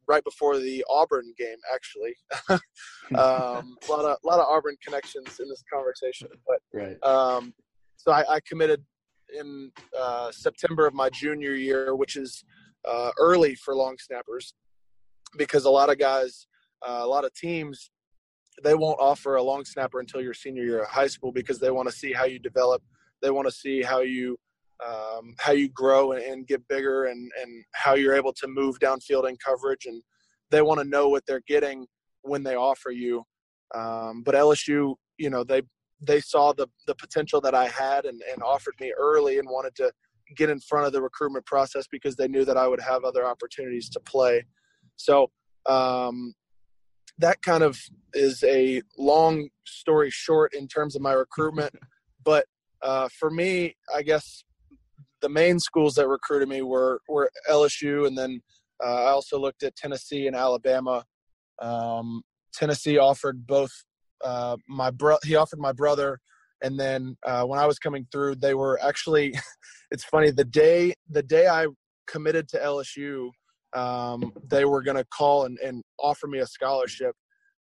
right 0.09 0.25
before 0.25 0.59
the 0.59 0.85
Auburn 0.89 1.33
game. 1.39 1.57
Actually, 1.73 2.15
um, 3.19 3.77
a 3.87 3.89
lot 3.91 4.05
of 4.05 4.17
a 4.23 4.27
lot 4.27 4.41
of 4.41 4.47
Auburn 4.47 4.77
connections 4.85 5.41
in 5.41 5.49
this 5.49 5.63
conversation. 5.73 6.29
But 6.47 6.61
right. 6.73 7.03
Um, 7.03 7.55
so 7.97 8.13
I, 8.13 8.35
I, 8.35 8.41
committed 8.47 8.85
in 9.39 9.71
uh, 9.99 10.31
September 10.31 10.87
of 10.87 10.93
my 10.93 11.09
junior 11.09 11.55
year, 11.55 11.97
which 11.97 12.17
is 12.17 12.45
uh, 12.87 13.13
early 13.19 13.55
for 13.55 13.75
long 13.75 13.97
snappers, 13.99 14.53
because 15.39 15.65
a 15.65 15.71
lot 15.71 15.91
of 15.91 15.99
guys 15.99 16.47
uh, 16.87 17.01
a 17.03 17.07
lot 17.07 17.25
of 17.25 17.33
teams 17.35 17.91
they 18.63 18.75
won't 18.75 19.01
offer 19.01 19.37
a 19.37 19.43
long 19.43 19.65
snapper 19.65 20.01
until 20.01 20.21
your 20.21 20.35
senior 20.35 20.65
year 20.65 20.83
of 20.83 20.89
high 20.89 21.07
school 21.07 21.33
because 21.33 21.59
they 21.59 21.71
want 21.71 21.89
to 21.89 21.95
see 21.95 22.13
how 22.13 22.25
you 22.25 22.39
develop. 22.39 22.83
They 23.23 23.31
want 23.31 23.49
to 23.49 23.55
see 23.55 23.83
how 23.83 24.01
you 24.01 24.37
um, 24.85 25.35
how 25.39 25.53
you 25.53 25.69
grow 25.69 26.13
and, 26.13 26.47
get 26.47 26.67
bigger 26.69 27.05
and 27.05 27.31
and 27.41 27.65
how 27.75 27.95
you're 27.95 28.15
able 28.15 28.33
to 28.35 28.49
move 28.49 28.79
downfield 28.79 29.29
in 29.29 29.37
coverage 29.45 29.87
and 29.87 30.03
they 30.51 30.63
want 30.63 30.81
to 30.81 30.87
know 30.87 31.09
what 31.09 31.25
they're 31.27 31.43
getting 31.47 31.87
when 32.23 32.43
they 32.43 32.55
offer 32.55 32.91
you. 32.91 33.25
Um, 33.75 34.23
but 34.25 34.35
LSU, 34.35 34.95
you 35.19 35.31
know, 35.31 35.45
they 35.45 35.63
they 36.01 36.21
saw 36.21 36.53
the 36.53 36.69
the 36.87 36.95
potential 36.95 37.41
that 37.41 37.55
I 37.55 37.69
had 37.69 38.05
and, 38.05 38.21
and 38.31 38.43
offered 38.43 38.75
me 38.81 38.93
early 38.97 39.39
and 39.39 39.49
wanted 39.49 39.75
to 39.77 39.93
get 40.37 40.51
in 40.51 40.61
front 40.61 40.87
of 40.87 40.93
the 40.93 41.03
recruitment 41.03 41.47
process 41.47 41.87
because 41.91 42.17
they 42.17 42.29
knew 42.29 42.45
that 42.45 42.57
I 42.57 42.67
would 42.67 42.81
have 42.81 43.05
other 43.05 43.27
opportunities 43.27 43.89
to 43.91 44.01
play. 44.01 44.45
So 44.97 45.31
um, 45.67 46.35
that 47.19 47.43
kind 47.43 47.63
of 47.63 47.79
is 48.13 48.43
a 48.45 48.83
long 48.99 49.49
story 49.65 50.11
short 50.11 50.55
in 50.55 50.69
terms 50.69 50.97
of 50.97 51.03
my 51.03 51.13
recruitment. 51.13 51.75
but 52.25 52.47
uh, 52.83 53.09
for 53.19 53.31
me, 53.31 53.77
I 53.95 54.03
guess 54.03 54.45
the 55.21 55.29
main 55.29 55.59
schools 55.59 55.95
that 55.95 56.09
recruited 56.09 56.49
me 56.49 56.63
were 56.63 57.01
were 57.09 57.31
LSU, 57.51 58.07
and 58.07 58.17
then 58.17 58.43
uh, 58.85 59.05
I 59.05 59.11
also 59.11 59.39
looked 59.39 59.63
at 59.63 59.77
Tennessee 59.77 60.27
and 60.27 60.37
Alabama. 60.37 61.05
Um, 61.61 62.23
Tennessee 62.53 62.99
offered 62.99 63.47
both 63.47 63.73
uh, 64.23 64.57
my 64.69 64.91
bro. 64.91 65.17
He 65.25 65.35
offered 65.37 65.61
my 65.61 65.73
brother, 65.73 66.21
and 66.63 66.79
then 66.79 67.17
uh, 67.25 67.45
when 67.45 67.59
I 67.59 67.67
was 67.67 67.79
coming 67.79 68.07
through, 68.13 68.37
they 68.37 68.55
were 68.55 68.79
actually. 68.83 69.35
it's 69.91 70.05
funny 70.05 70.31
the 70.31 70.45
day 70.45 70.93
the 71.09 71.23
day 71.23 71.47
I 71.47 71.67
committed 72.07 72.49
to 72.49 72.59
LSU 72.59 73.31
um, 73.75 74.33
they 74.49 74.65
were 74.65 74.83
going 74.83 74.97
to 74.97 75.05
call 75.05 75.45
and, 75.45 75.59
and, 75.59 75.83
offer 75.99 76.27
me 76.27 76.39
a 76.41 76.47
scholarship. 76.47 77.15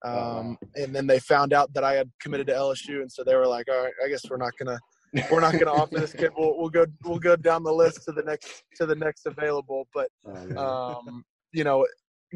Um, 0.06 0.58
and 0.76 0.96
then 0.96 1.08
they 1.08 1.20
found 1.20 1.52
out 1.52 1.74
that 1.74 1.84
I 1.84 1.94
had 1.94 2.10
committed 2.22 2.48
to 2.48 2.54
LSU, 2.54 3.02
and 3.02 3.12
so 3.12 3.24
they 3.24 3.36
were 3.36 3.48
like, 3.48 3.68
"All 3.70 3.84
right, 3.84 3.94
I 4.04 4.08
guess 4.08 4.22
we're 4.30 4.38
not 4.38 4.54
gonna 4.58 4.80
we're 5.30 5.42
not 5.42 5.60
gonna 5.60 5.74
offer 5.74 6.00
this 6.00 6.14
kid. 6.14 6.32
We'll, 6.38 6.58
we'll 6.58 6.70
go 6.70 6.86
we'll 7.04 7.20
go 7.20 7.36
down 7.36 7.64
the 7.64 7.74
list 7.74 8.06
to 8.06 8.14
the 8.14 8.24
next 8.24 8.64
to 8.78 8.86
the 8.86 8.96
next 8.96 9.26
available." 9.26 9.90
But 9.94 10.08
oh, 10.56 11.04
um, 11.06 11.26
you 11.52 11.66
know, 11.66 11.86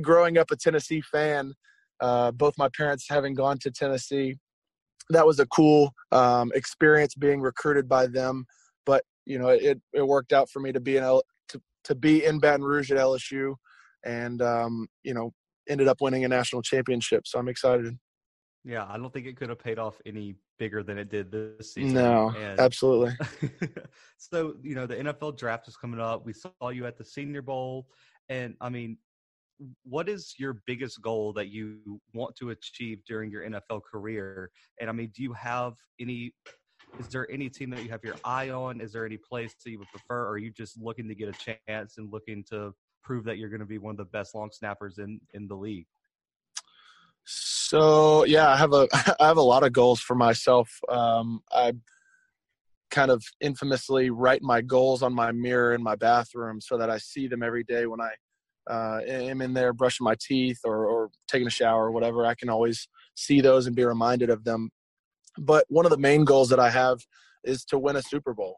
growing 0.02 0.38
up 0.38 0.52
a 0.52 0.58
Tennessee 0.58 1.02
fan, 1.10 1.54
uh, 2.02 2.32
both 2.32 2.54
my 2.58 2.68
parents 2.76 3.06
having 3.10 3.34
gone 3.34 3.60
to 3.60 3.72
Tennessee, 3.72 4.36
that 5.10 5.26
was 5.26 5.40
a 5.40 5.46
cool 5.48 5.94
um, 6.12 6.52
experience 6.56 7.16
being 7.16 7.40
recruited 7.40 7.88
by 7.88 8.08
them. 8.08 8.46
But 8.86 9.04
you 9.26 9.40
know, 9.40 9.48
it 9.48 9.80
it 9.94 10.06
worked 10.06 10.34
out 10.34 10.50
for 10.50 10.60
me 10.60 10.74
to 10.74 10.82
be 10.82 10.98
in 10.98 11.04
L- 11.04 11.24
to 11.86 11.96
be 11.96 12.26
in 12.26 12.40
Baton 12.40 12.64
Rouge 12.64 12.92
at 12.92 12.98
LSU, 12.98 13.56
and 14.06 14.42
um, 14.42 14.88
you 15.04 15.14
know, 15.14 15.32
ended 15.70 15.88
up 15.88 16.02
winning 16.02 16.26
a 16.26 16.28
national 16.28 16.62
championship. 16.62 17.28
So 17.28 17.40
I'm 17.40 17.48
excited. 17.48 17.98
Yeah, 18.66 18.86
I 18.90 18.98
don't 18.98 19.12
think 19.12 19.28
it 19.28 19.36
could 19.36 19.50
have 19.50 19.60
paid 19.60 19.78
off 19.78 20.00
any 20.06 20.36
bigger 20.58 20.84
than 20.84 20.98
it 20.98 21.10
did 21.10 21.32
this 21.32 21.74
season. 21.74 21.96
No, 21.96 22.34
and 22.38 22.60
absolutely. 22.60 23.14
so, 24.18 24.56
you 24.62 24.74
know, 24.74 24.86
the 24.86 24.96
NFL 24.96 25.38
draft 25.38 25.68
is 25.68 25.76
coming 25.76 26.00
up. 26.00 26.26
We 26.26 26.32
saw 26.32 26.70
you 26.70 26.86
at 26.86 26.98
the 26.98 27.04
Senior 27.04 27.42
Bowl. 27.42 27.88
And 28.30 28.56
I 28.62 28.70
mean, 28.70 28.98
what 29.84 30.08
is 30.08 30.36
your 30.38 30.62
biggest 30.66 31.02
goal 31.02 31.34
that 31.34 31.50
you 31.50 32.00
want 32.14 32.36
to 32.38 32.52
achieve 32.52 33.04
during 33.06 33.30
your 33.30 33.44
NFL 33.44 33.82
career? 33.84 34.50
And 34.80 34.90
I 34.90 34.94
mean, 34.94 35.12
do 35.14 35.24
you 35.24 35.34
have 35.34 35.74
any 36.00 36.34
is 37.00 37.08
there 37.10 37.30
any 37.32 37.50
team 37.50 37.70
that 37.72 37.84
you 37.84 37.90
have 37.90 38.04
your 38.04 38.16
eye 38.24 38.50
on? 38.50 38.82
Is 38.82 38.94
there 38.94 39.06
any 39.06 39.18
place 39.18 39.54
that 39.64 39.72
you 39.72 39.80
would 39.80 39.90
prefer? 39.90 40.26
Or 40.26 40.32
are 40.32 40.38
you 40.38 40.52
just 40.52 40.80
looking 40.80 41.08
to 41.08 41.16
get 41.16 41.30
a 41.30 41.56
chance 41.68 41.98
and 41.98 42.12
looking 42.12 42.44
to 42.50 42.74
prove 43.04 43.26
that 43.26 43.38
you're 43.38 43.50
going 43.50 43.60
to 43.60 43.66
be 43.66 43.78
one 43.78 43.92
of 43.92 43.98
the 43.98 44.06
best 44.06 44.36
long 44.36 44.52
snappers 44.52 45.00
in 45.00 45.20
in 45.34 45.48
the 45.48 45.56
league? 45.56 45.88
So 47.26 48.26
yeah, 48.26 48.50
I 48.50 48.58
have 48.58 48.74
a 48.74 48.88
I 49.20 49.28
have 49.28 49.38
a 49.38 49.42
lot 49.42 49.64
of 49.64 49.74
goals 49.74 50.00
for 50.00 50.16
myself. 50.16 50.70
Um, 50.90 51.42
I 51.52 51.74
kind 52.92 53.10
of 53.10 53.24
infamously 53.42 54.12
write 54.12 54.44
my 54.44 54.62
goals 54.62 55.02
on 55.02 55.14
my 55.14 55.32
mirror 55.32 55.74
in 55.74 55.82
my 55.82 55.96
bathroom 55.96 56.62
so 56.62 56.78
that 56.78 56.92
I 56.92 57.00
see 57.00 57.28
them 57.28 57.42
every 57.42 57.64
day 57.64 57.88
when 57.88 58.00
I 58.00 58.12
uh, 58.72 59.02
am 59.06 59.42
in 59.42 59.54
there 59.54 59.74
brushing 59.74 60.06
my 60.06 60.16
teeth 60.22 60.60
or, 60.64 60.86
or 60.86 61.10
taking 61.28 61.48
a 61.48 61.52
shower 61.52 61.88
or 61.88 61.92
whatever. 61.92 62.24
I 62.24 62.36
can 62.36 62.50
always 62.50 62.88
see 63.16 63.42
those 63.42 63.66
and 63.66 63.76
be 63.76 63.84
reminded 63.84 64.30
of 64.30 64.44
them 64.44 64.70
but 65.38 65.66
one 65.70 65.86
of 65.86 65.92
the 65.92 65.98
main 65.98 66.26
goals 66.26 66.50
that 66.50 66.60
I 66.60 66.70
have 66.70 67.00
is 67.44 67.66
to 67.66 67.80
win 67.80 67.96
a 67.96 68.02
Super 68.02 68.34
Bowl. 68.34 68.58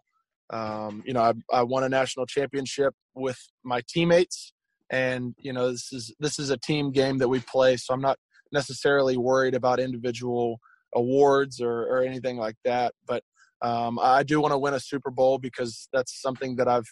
Um, 0.51 1.03
you 1.05 1.13
know, 1.13 1.21
I, 1.21 1.33
I 1.51 1.63
won 1.63 1.83
a 1.83 1.89
national 1.89 2.25
championship 2.25 2.93
with 3.15 3.39
my 3.63 3.81
teammates, 3.87 4.53
and 4.91 5.33
you 5.37 5.53
know, 5.53 5.71
this 5.71 5.91
is 5.91 6.13
this 6.19 6.37
is 6.37 6.49
a 6.49 6.57
team 6.57 6.91
game 6.91 7.17
that 7.17 7.27
we 7.27 7.39
play, 7.39 7.77
so 7.77 7.93
I'm 7.93 8.01
not 8.01 8.17
necessarily 8.51 9.17
worried 9.17 9.55
about 9.55 9.79
individual 9.79 10.59
awards 10.95 11.59
or, 11.59 11.83
or 11.83 12.03
anything 12.03 12.37
like 12.37 12.55
that. 12.63 12.93
But 13.07 13.23
um, 13.61 13.99
I 13.99 14.23
do 14.23 14.39
want 14.39 14.53
to 14.53 14.57
win 14.57 14.73
a 14.73 14.79
Super 14.79 15.11
Bowl 15.11 15.39
because 15.39 15.87
that's 15.91 16.21
something 16.21 16.55
that 16.57 16.67
I've 16.67 16.87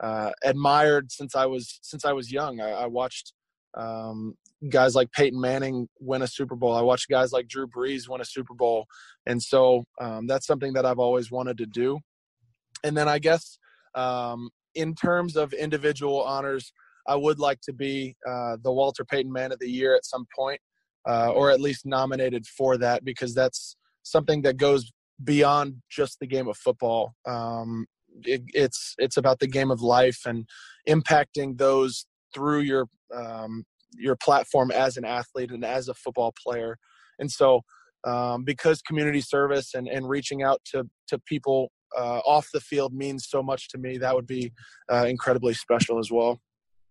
uh, 0.00 0.32
admired 0.44 1.12
since 1.12 1.34
I 1.34 1.46
was 1.46 1.78
since 1.82 2.04
I 2.04 2.12
was 2.12 2.32
young. 2.32 2.60
I, 2.60 2.70
I 2.70 2.86
watched 2.86 3.32
um, 3.74 4.34
guys 4.70 4.94
like 4.94 5.12
Peyton 5.12 5.40
Manning 5.40 5.88
win 6.00 6.22
a 6.22 6.26
Super 6.26 6.56
Bowl. 6.56 6.74
I 6.74 6.80
watched 6.80 7.08
guys 7.08 7.32
like 7.32 7.48
Drew 7.48 7.66
Brees 7.66 8.08
win 8.08 8.20
a 8.20 8.24
Super 8.24 8.54
Bowl, 8.54 8.86
and 9.26 9.42
so 9.42 9.84
um, 10.00 10.26
that's 10.26 10.46
something 10.46 10.72
that 10.74 10.86
I've 10.86 10.98
always 10.98 11.30
wanted 11.30 11.58
to 11.58 11.66
do. 11.66 12.00
And 12.84 12.96
then 12.96 13.08
I 13.08 13.18
guess 13.18 13.58
um, 13.94 14.50
in 14.74 14.94
terms 14.94 15.36
of 15.36 15.52
individual 15.52 16.22
honors, 16.22 16.72
I 17.06 17.16
would 17.16 17.38
like 17.38 17.60
to 17.62 17.72
be 17.72 18.16
uh, 18.26 18.56
the 18.62 18.72
Walter 18.72 19.04
Payton 19.04 19.32
Man 19.32 19.52
of 19.52 19.58
the 19.58 19.70
Year 19.70 19.94
at 19.94 20.04
some 20.04 20.26
point, 20.36 20.60
uh, 21.08 21.30
or 21.30 21.50
at 21.50 21.60
least 21.60 21.86
nominated 21.86 22.46
for 22.46 22.76
that 22.78 23.04
because 23.04 23.34
that's 23.34 23.76
something 24.02 24.42
that 24.42 24.56
goes 24.56 24.90
beyond 25.24 25.76
just 25.90 26.18
the 26.20 26.26
game 26.26 26.48
of 26.48 26.56
football. 26.56 27.14
Um, 27.26 27.86
it, 28.22 28.42
it's 28.54 28.94
it's 28.98 29.16
about 29.16 29.40
the 29.40 29.46
game 29.46 29.70
of 29.70 29.82
life 29.82 30.20
and 30.26 30.46
impacting 30.88 31.58
those 31.58 32.06
through 32.36 32.60
your 32.60 32.86
um, 33.14 33.64
your 33.98 34.16
platform 34.16 34.70
as 34.70 34.98
an 34.98 35.04
athlete 35.04 35.50
and 35.50 35.64
as 35.64 35.88
a 35.88 35.94
football 35.94 36.34
player. 36.44 36.76
And 37.18 37.30
so, 37.30 37.62
um, 38.04 38.44
because 38.44 38.82
community 38.82 39.22
service 39.22 39.74
and, 39.74 39.88
and 39.88 40.08
reaching 40.08 40.42
out 40.42 40.60
to 40.72 40.84
to 41.08 41.18
people 41.20 41.70
uh, 41.96 42.20
off 42.26 42.48
the 42.52 42.60
field 42.60 42.92
means 42.92 43.26
so 43.28 43.42
much 43.42 43.68
to 43.70 43.78
me, 43.78 43.96
that 43.98 44.14
would 44.14 44.26
be 44.26 44.52
uh, 44.92 45.06
incredibly 45.08 45.54
special 45.54 45.98
as 45.98 46.10
well. 46.10 46.40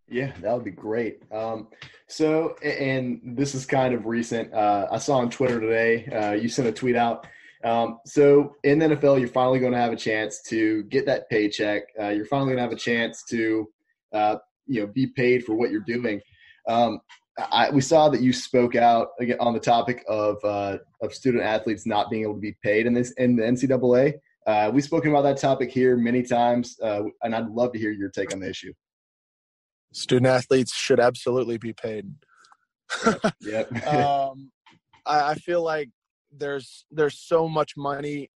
Yeah, 0.07 0.31
that 0.41 0.53
would 0.53 0.63
be 0.63 0.71
great. 0.71 1.21
Um, 1.31 1.67
so, 2.07 2.55
and 2.63 3.19
this 3.23 3.55
is 3.55 3.65
kind 3.65 3.93
of 3.93 4.05
recent. 4.05 4.53
Uh, 4.53 4.87
I 4.91 4.97
saw 4.99 5.17
on 5.17 5.29
Twitter 5.31 5.59
today, 5.59 6.05
uh, 6.07 6.33
you 6.33 6.47
sent 6.47 6.67
a 6.67 6.71
tweet 6.71 6.95
out. 6.95 7.25
Um, 7.63 7.99
so, 8.05 8.55
in 8.63 8.77
the 8.77 8.89
NFL, 8.89 9.19
you're 9.19 9.27
finally 9.27 9.59
going 9.59 9.71
to 9.71 9.79
have 9.79 9.93
a 9.93 9.97
chance 9.97 10.41
to 10.49 10.83
get 10.83 11.07
that 11.07 11.27
paycheck. 11.29 11.83
Uh, 11.99 12.09
you're 12.09 12.25
finally 12.25 12.49
going 12.49 12.57
to 12.57 12.63
have 12.63 12.71
a 12.71 12.75
chance 12.75 13.23
to 13.29 13.67
uh, 14.13 14.35
you 14.67 14.81
know 14.81 14.87
be 14.87 15.07
paid 15.07 15.43
for 15.43 15.55
what 15.55 15.71
you're 15.71 15.81
doing. 15.81 16.21
Um, 16.67 16.99
I, 17.37 17.69
we 17.69 17.81
saw 17.81 18.07
that 18.09 18.21
you 18.21 18.31
spoke 18.31 18.75
out 18.75 19.09
again 19.19 19.37
on 19.39 19.53
the 19.53 19.59
topic 19.59 20.03
of 20.07 20.37
uh, 20.43 20.77
of 21.01 21.13
student 21.13 21.43
athletes 21.43 21.85
not 21.85 22.09
being 22.09 22.23
able 22.23 22.35
to 22.35 22.39
be 22.39 22.55
paid 22.63 22.85
in 22.85 22.93
this 22.93 23.11
in 23.13 23.35
the 23.35 23.43
NCAA. 23.43 24.13
Uh, 24.47 24.71
we've 24.73 24.83
spoken 24.83 25.09
about 25.09 25.23
that 25.23 25.37
topic 25.37 25.71
here 25.71 25.97
many 25.97 26.21
times, 26.21 26.77
uh, 26.81 27.01
and 27.23 27.35
I'd 27.35 27.49
love 27.49 27.73
to 27.73 27.79
hear 27.79 27.91
your 27.91 28.09
take 28.09 28.31
on 28.31 28.39
the 28.39 28.49
issue. 28.49 28.73
Student 29.91 30.27
athletes 30.27 30.73
should 30.73 30.99
absolutely 30.99 31.57
be 31.57 31.73
paid. 31.73 32.05
yep. 33.41 33.71
um, 33.87 34.51
I, 35.05 35.31
I 35.31 35.35
feel 35.35 35.63
like 35.63 35.89
there's 36.31 36.85
there's 36.91 37.19
so 37.19 37.49
much 37.49 37.73
money 37.75 38.29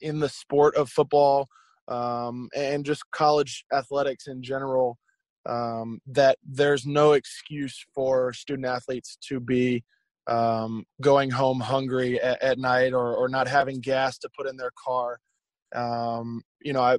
in 0.00 0.18
the 0.18 0.28
sport 0.28 0.74
of 0.74 0.90
football 0.90 1.48
um, 1.88 2.48
and 2.56 2.84
just 2.84 3.02
college 3.12 3.64
athletics 3.72 4.26
in 4.26 4.42
general 4.42 4.98
um, 5.46 6.00
that 6.06 6.38
there's 6.44 6.86
no 6.86 7.12
excuse 7.12 7.84
for 7.94 8.32
student 8.32 8.66
athletes 8.66 9.16
to 9.28 9.40
be 9.40 9.84
um, 10.28 10.84
going 11.00 11.30
home 11.30 11.60
hungry 11.60 12.20
at, 12.20 12.40
at, 12.42 12.58
night 12.58 12.92
or, 12.92 13.14
or 13.16 13.28
not 13.28 13.48
having 13.48 13.80
gas 13.80 14.18
to 14.18 14.28
put 14.36 14.48
in 14.48 14.56
their 14.56 14.70
car. 14.82 15.18
Um, 15.74 16.42
you 16.60 16.72
know, 16.72 16.80
I, 16.80 16.98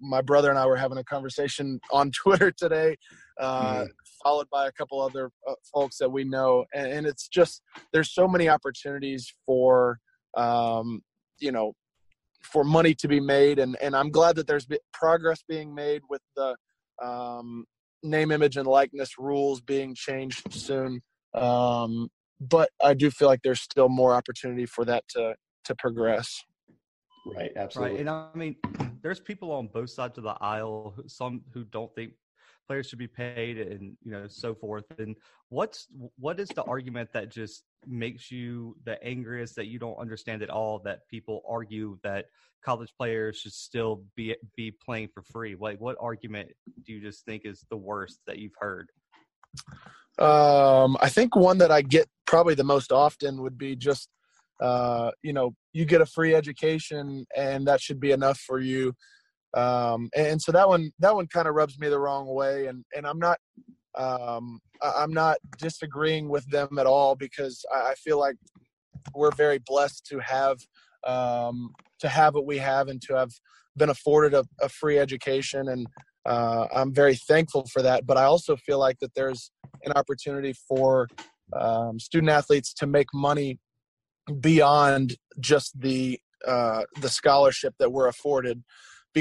my 0.00 0.20
brother 0.20 0.50
and 0.50 0.58
I 0.58 0.66
were 0.66 0.76
having 0.76 0.98
a 0.98 1.04
conversation 1.04 1.80
on 1.92 2.10
Twitter 2.10 2.50
today, 2.50 2.96
uh, 3.40 3.84
mm. 3.84 3.88
followed 4.22 4.48
by 4.50 4.66
a 4.68 4.72
couple 4.72 5.00
other 5.00 5.30
uh, 5.48 5.54
folks 5.72 5.98
that 5.98 6.10
we 6.10 6.24
know, 6.24 6.64
and, 6.74 6.86
and, 6.86 7.06
it's 7.06 7.28
just 7.28 7.62
there's 7.92 8.12
so 8.12 8.28
many 8.28 8.48
opportunities 8.48 9.32
for 9.46 9.98
um, 10.36 11.00
you 11.38 11.52
know 11.52 11.72
for 12.42 12.64
money 12.64 12.94
to 12.94 13.08
be 13.08 13.20
made, 13.20 13.58
and 13.58 13.76
and 13.80 13.96
I'm 13.96 14.10
glad 14.10 14.36
that 14.36 14.46
there's 14.46 14.66
progress 14.92 15.42
being 15.48 15.74
made 15.74 16.02
with 16.08 16.22
the 16.36 16.56
um, 17.02 17.64
name, 18.02 18.30
image, 18.30 18.56
and 18.56 18.66
likeness 18.66 19.18
rules 19.18 19.60
being 19.60 19.94
changed 19.94 20.52
soon. 20.52 21.00
Um, 21.34 22.08
but 22.40 22.70
I 22.82 22.94
do 22.94 23.10
feel 23.10 23.28
like 23.28 23.40
there's 23.42 23.60
still 23.60 23.88
more 23.88 24.14
opportunity 24.14 24.66
for 24.66 24.84
that 24.84 25.04
to 25.10 25.34
to 25.64 25.74
progress. 25.74 26.42
Right, 27.26 27.52
absolutely. 27.56 27.96
Right, 27.96 28.00
and 28.00 28.10
I 28.10 28.28
mean, 28.34 28.56
there's 29.02 29.20
people 29.20 29.52
on 29.52 29.68
both 29.68 29.90
sides 29.90 30.18
of 30.18 30.24
the 30.24 30.36
aisle. 30.40 30.94
Some 31.06 31.42
who 31.52 31.64
don't 31.64 31.94
think 31.94 32.12
players 32.68 32.88
should 32.88 32.98
be 32.98 33.08
paid 33.08 33.58
and 33.58 33.96
you 34.04 34.12
know 34.12 34.26
so 34.28 34.54
forth. 34.54 34.84
And 34.98 35.16
what's 35.48 35.88
what 36.18 36.38
is 36.38 36.48
the 36.48 36.62
argument 36.64 37.10
that 37.14 37.30
just 37.30 37.64
makes 37.86 38.30
you 38.30 38.76
the 38.84 39.02
angriest 39.02 39.56
that 39.56 39.66
you 39.66 39.78
don't 39.78 39.96
understand 39.96 40.42
at 40.42 40.50
all 40.50 40.78
that 40.80 41.08
people 41.08 41.42
argue 41.48 41.98
that 42.02 42.26
college 42.64 42.92
players 42.96 43.38
should 43.38 43.52
still 43.52 44.04
be 44.14 44.36
be 44.56 44.70
playing 44.70 45.08
for 45.08 45.22
free? 45.22 45.56
Like 45.58 45.80
what 45.80 45.96
argument 46.00 46.50
do 46.84 46.92
you 46.92 47.00
just 47.00 47.24
think 47.24 47.42
is 47.44 47.64
the 47.70 47.76
worst 47.76 48.20
that 48.26 48.38
you've 48.38 48.56
heard? 48.58 48.90
Um, 50.18 50.96
I 51.00 51.08
think 51.08 51.36
one 51.36 51.58
that 51.58 51.70
I 51.70 51.82
get 51.82 52.08
probably 52.26 52.54
the 52.54 52.64
most 52.64 52.90
often 52.90 53.40
would 53.42 53.56
be 53.56 53.76
just, 53.76 54.08
uh, 54.60 55.12
you 55.22 55.32
know, 55.32 55.54
you 55.72 55.84
get 55.84 56.00
a 56.00 56.06
free 56.06 56.34
education 56.34 57.24
and 57.36 57.66
that 57.68 57.80
should 57.80 58.00
be 58.00 58.10
enough 58.10 58.38
for 58.38 58.58
you. 58.58 58.94
Um, 59.54 60.10
and 60.14 60.40
so 60.40 60.52
that 60.52 60.68
one, 60.68 60.90
that 60.98 61.14
one 61.14 61.26
kind 61.26 61.48
of 61.48 61.54
rubs 61.54 61.78
me 61.78 61.88
the 61.88 61.98
wrong 61.98 62.26
way. 62.26 62.66
And, 62.66 62.84
and 62.94 63.06
I'm 63.06 63.18
not, 63.18 63.38
um, 63.96 64.60
I'm 64.82 65.12
not 65.12 65.38
disagreeing 65.58 66.28
with 66.28 66.48
them 66.50 66.78
at 66.78 66.86
all 66.86 67.16
because 67.16 67.64
I, 67.74 67.94
feel 67.94 68.18
like 68.18 68.36
we're 69.14 69.32
very 69.32 69.58
blessed 69.58 70.06
to 70.10 70.18
have, 70.20 70.58
um, 71.04 71.70
to 72.00 72.08
have 72.08 72.34
what 72.34 72.46
we 72.46 72.58
have 72.58 72.88
and 72.88 73.00
to 73.02 73.14
have 73.14 73.32
been 73.76 73.88
afforded 73.88 74.34
a, 74.34 74.44
a 74.60 74.68
free 74.68 74.98
education. 74.98 75.68
And, 75.68 75.86
uh, 76.26 76.66
I'm 76.74 76.92
very 76.92 77.14
thankful 77.14 77.66
for 77.72 77.80
that. 77.82 78.06
But 78.06 78.18
I 78.18 78.24
also 78.24 78.56
feel 78.56 78.78
like 78.78 78.98
that 79.00 79.14
there's 79.14 79.50
an 79.84 79.92
opportunity 79.92 80.54
for 80.68 81.08
um, 81.54 81.98
student 81.98 82.30
athletes 82.30 82.74
to 82.74 82.86
make 82.86 83.08
money 83.14 83.58
beyond 84.40 85.16
just 85.40 85.80
the 85.80 86.20
uh, 86.46 86.82
the 87.00 87.08
scholarship 87.08 87.74
that 87.78 87.90
we're 87.90 88.06
afforded, 88.06 88.62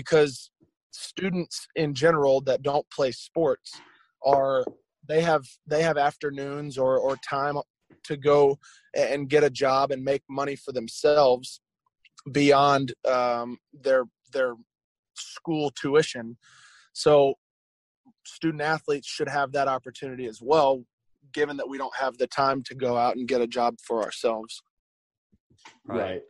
because 0.01 0.51
students 0.91 1.67
in 1.75 1.93
general 1.93 2.39
that 2.41 2.62
don't 2.62 2.86
play 2.91 3.12
sports 3.12 3.81
are 4.25 4.63
they 5.07 5.21
have 5.21 5.43
they 5.65 5.81
have 5.81 5.97
afternoons 5.97 6.77
or 6.77 6.97
or 6.99 7.17
time 7.17 7.57
to 8.03 8.15
go 8.15 8.57
and 8.95 9.29
get 9.29 9.43
a 9.43 9.49
job 9.49 9.91
and 9.91 10.03
make 10.03 10.21
money 10.29 10.55
for 10.55 10.71
themselves 10.71 11.62
beyond 12.31 12.93
um, 13.05 13.57
their 13.73 14.03
their 14.31 14.53
school 15.15 15.71
tuition 15.71 16.38
so 16.93 17.33
student 18.25 18.62
athletes 18.62 19.07
should 19.07 19.29
have 19.29 19.51
that 19.53 19.67
opportunity 19.67 20.25
as 20.25 20.39
well, 20.41 20.83
given 21.33 21.57
that 21.57 21.69
we 21.69 21.77
don't 21.77 21.95
have 21.95 22.17
the 22.17 22.27
time 22.27 22.62
to 22.63 22.75
go 22.75 22.97
out 22.97 23.15
and 23.15 23.27
get 23.27 23.41
a 23.41 23.47
job 23.47 23.75
for 23.83 24.03
ourselves. 24.03 24.62
Right. 25.86 25.99
right. 25.99 26.21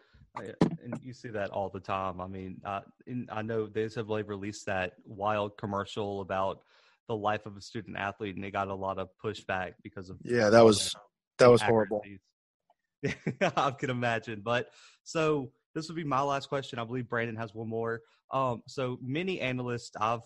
And 0.83 0.99
you 1.03 1.13
see 1.13 1.29
that 1.29 1.49
all 1.49 1.69
the 1.69 1.79
time. 1.79 2.21
I 2.21 2.27
mean, 2.27 2.61
uh, 2.65 2.81
in, 3.05 3.27
I 3.31 3.41
know 3.41 3.67
the 3.67 3.81
NCAA 3.81 4.27
released 4.27 4.65
that 4.67 4.93
wild 5.05 5.57
commercial 5.57 6.21
about 6.21 6.61
the 7.07 7.15
life 7.15 7.45
of 7.45 7.57
a 7.57 7.61
student 7.61 7.97
athlete, 7.97 8.35
and 8.35 8.43
they 8.43 8.51
got 8.51 8.67
a 8.67 8.75
lot 8.75 8.99
of 8.99 9.09
pushback 9.23 9.73
because 9.83 10.09
of 10.09 10.17
yeah, 10.23 10.49
that 10.49 10.63
was 10.63 10.95
that 11.39 11.49
was 11.49 11.61
horrible. 11.61 12.01
I 13.55 13.71
can 13.71 13.89
imagine. 13.89 14.41
But 14.43 14.69
so 15.03 15.51
this 15.75 15.87
would 15.87 15.95
be 15.95 16.03
my 16.03 16.21
last 16.21 16.49
question. 16.49 16.79
I 16.79 16.83
believe 16.83 17.07
Brandon 17.07 17.35
has 17.35 17.53
one 17.53 17.69
more. 17.69 18.01
Um, 18.31 18.61
so 18.67 18.97
many 19.01 19.39
analysts, 19.39 19.91
I've, 19.99 20.21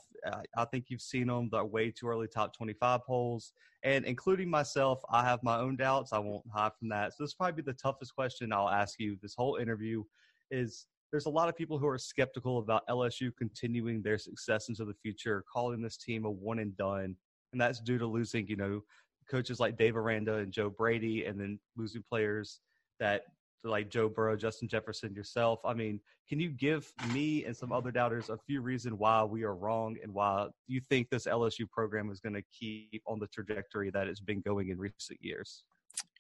I 0.58 0.66
think 0.66 0.86
you've 0.90 1.02
seen 1.02 1.28
them, 1.28 1.50
the 1.52 1.64
way 1.64 1.92
too 1.92 2.08
early 2.08 2.28
top 2.28 2.56
25 2.56 3.02
polls, 3.06 3.54
and 3.84 4.06
including 4.06 4.50
myself, 4.50 5.02
I 5.10 5.24
have 5.24 5.42
my 5.44 5.58
own 5.58 5.76
doubts. 5.76 6.14
I 6.14 6.20
won't 6.20 6.44
hide 6.54 6.72
from 6.78 6.90
that. 6.90 7.14
So 7.14 7.24
this 7.24 7.34
probably 7.34 7.62
be 7.62 7.72
the 7.72 7.78
toughest 7.78 8.16
question 8.16 8.54
I'll 8.54 8.70
ask 8.70 9.00
you 9.00 9.18
this 9.22 9.36
whole 9.36 9.56
interview 9.56 10.04
is 10.52 10.88
there's 11.12 11.26
a 11.26 11.30
lot 11.30 11.50
of 11.50 11.58
people 11.58 11.78
who 11.78 11.88
are 11.88 11.98
skeptical 11.98 12.60
about 12.60 12.88
LSU 12.88 13.32
continuing 13.38 14.02
their 14.02 14.18
success 14.18 14.70
into 14.70 14.86
the 14.86 14.94
future, 15.02 15.44
calling 15.52 15.82
this 15.82 15.98
team 15.98 16.26
a 16.26 16.32
one 16.32 16.60
and 16.60 16.76
done. 16.78 17.16
And 17.52 17.60
that's 17.60 17.82
due 17.82 17.98
to 17.98 18.06
losing, 18.06 18.48
you 18.48 18.56
know, 18.56 18.82
coaches 19.30 19.60
like 19.60 19.78
Dave 19.78 19.98
Aranda 19.98 20.36
and 20.36 20.52
Joe 20.52 20.70
Brady, 20.70 21.26
and 21.26 21.40
then 21.40 21.60
losing 21.76 22.04
players 22.08 22.62
that 23.00 23.24
like 23.64 23.90
Joe 23.90 24.10
Burrow, 24.10 24.36
Justin 24.36 24.68
Jefferson, 24.68 25.14
yourself. 25.14 25.60
I 25.66 25.74
mean, 25.74 26.00
can 26.28 26.40
you 26.40 26.50
give 26.50 26.92
me 27.14 27.46
and 27.46 27.56
some 27.56 27.72
other 27.72 27.92
doubters 27.92 28.30
a 28.30 28.38
few 28.38 28.62
reasons 28.62 28.96
why 28.98 29.24
we 29.24 29.44
are 29.44 29.56
wrong 29.56 29.98
and 30.02 30.14
why 30.14 30.48
you 30.68 30.82
think 30.90 31.10
this 31.10 31.26
LSU 31.26 31.70
program 31.70 32.10
is 32.10 32.20
going 32.20 32.34
to 32.34 32.44
keep 32.58 33.02
on 33.06 33.20
the 33.20 33.28
trajectory 33.28 33.90
that 33.92 34.08
it's 34.08 34.20
been 34.20 34.42
going 34.42 34.70
in 34.70 34.78
recent 34.78 35.20
years? 35.22 35.64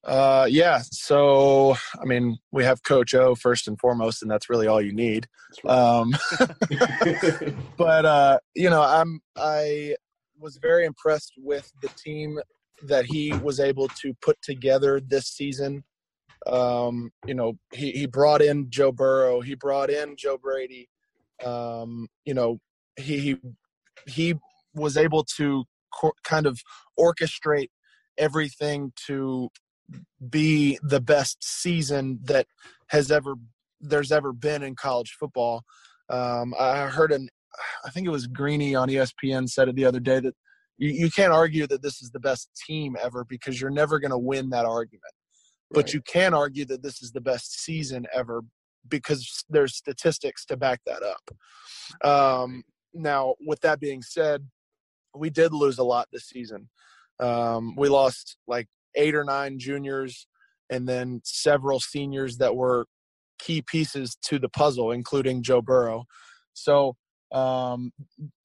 Uh, 0.03 0.47
yeah. 0.49 0.81
So, 0.91 1.75
I 1.99 2.05
mean, 2.05 2.37
we 2.51 2.63
have 2.63 2.83
Coach 2.83 3.13
O 3.13 3.35
first 3.35 3.67
and 3.67 3.79
foremost, 3.79 4.21
and 4.21 4.31
that's 4.31 4.49
really 4.49 4.67
all 4.67 4.81
you 4.81 4.93
need. 4.93 5.27
Um, 5.65 6.15
but 7.77 8.05
uh, 8.05 8.39
you 8.55 8.69
know, 8.69 8.81
I'm 8.81 9.21
I 9.35 9.95
was 10.39 10.57
very 10.57 10.85
impressed 10.85 11.33
with 11.37 11.71
the 11.81 11.89
team 11.89 12.39
that 12.87 13.05
he 13.05 13.31
was 13.33 13.59
able 13.59 13.87
to 13.89 14.13
put 14.21 14.41
together 14.41 14.99
this 14.99 15.27
season. 15.27 15.83
Um, 16.47 17.11
you 17.25 17.35
know, 17.35 17.53
he, 17.73 17.91
he 17.91 18.05
brought 18.05 18.41
in 18.41 18.69
Joe 18.69 18.91
Burrow, 18.91 19.41
he 19.41 19.55
brought 19.55 19.89
in 19.89 20.15
Joe 20.17 20.37
Brady. 20.37 20.89
Um, 21.43 22.07
you 22.25 22.33
know, 22.33 22.59
he, 22.97 23.37
he, 24.07 24.35
was 24.73 24.97
able 24.97 25.23
to 25.23 25.65
co- 25.93 26.13
kind 26.23 26.45
of 26.45 26.61
orchestrate 26.99 27.69
everything 28.17 28.93
to 29.07 29.49
be 30.29 30.79
the 30.81 31.01
best 31.01 31.43
season 31.43 32.19
that 32.23 32.47
has 32.87 33.11
ever 33.11 33.35
there's 33.81 34.11
ever 34.11 34.31
been 34.31 34.61
in 34.61 34.75
college 34.75 35.15
football. 35.19 35.63
Um, 36.09 36.53
I 36.59 36.87
heard 36.87 37.11
an 37.11 37.29
I 37.85 37.89
think 37.89 38.07
it 38.07 38.11
was 38.11 38.27
Greeny 38.27 38.75
on 38.75 38.89
ESPN 38.89 39.49
said 39.49 39.67
it 39.67 39.75
the 39.75 39.85
other 39.85 39.99
day 39.99 40.19
that 40.19 40.35
you, 40.77 40.89
you 40.91 41.11
can't 41.11 41.33
argue 41.33 41.67
that 41.67 41.81
this 41.81 42.01
is 42.01 42.11
the 42.11 42.19
best 42.19 42.49
team 42.65 42.95
ever 43.01 43.25
because 43.27 43.59
you're 43.59 43.69
never 43.69 43.99
going 43.99 44.11
to 44.11 44.17
win 44.17 44.49
that 44.51 44.65
argument. 44.65 45.13
But 45.73 45.85
right. 45.85 45.93
you 45.93 46.01
can 46.01 46.33
argue 46.33 46.65
that 46.65 46.83
this 46.83 47.01
is 47.01 47.11
the 47.11 47.21
best 47.21 47.63
season 47.63 48.05
ever 48.13 48.41
because 48.87 49.45
there's 49.49 49.75
statistics 49.75 50.45
to 50.45 50.57
back 50.57 50.81
that 50.85 51.03
up. 51.03 52.05
Um, 52.05 52.63
now, 52.93 53.35
with 53.39 53.61
that 53.61 53.79
being 53.79 54.01
said, 54.01 54.47
we 55.15 55.29
did 55.29 55.53
lose 55.53 55.77
a 55.77 55.83
lot 55.83 56.07
this 56.11 56.27
season. 56.27 56.69
Um, 57.19 57.75
we 57.75 57.89
lost 57.89 58.37
like 58.47 58.67
eight 58.95 59.15
or 59.15 59.23
nine 59.23 59.59
juniors 59.59 60.27
and 60.69 60.87
then 60.87 61.21
several 61.23 61.79
seniors 61.79 62.37
that 62.37 62.55
were 62.55 62.87
key 63.39 63.61
pieces 63.61 64.17
to 64.23 64.39
the 64.39 64.49
puzzle, 64.49 64.91
including 64.91 65.43
Joe 65.43 65.61
Burrow. 65.61 66.05
So, 66.53 66.95
um, 67.31 67.91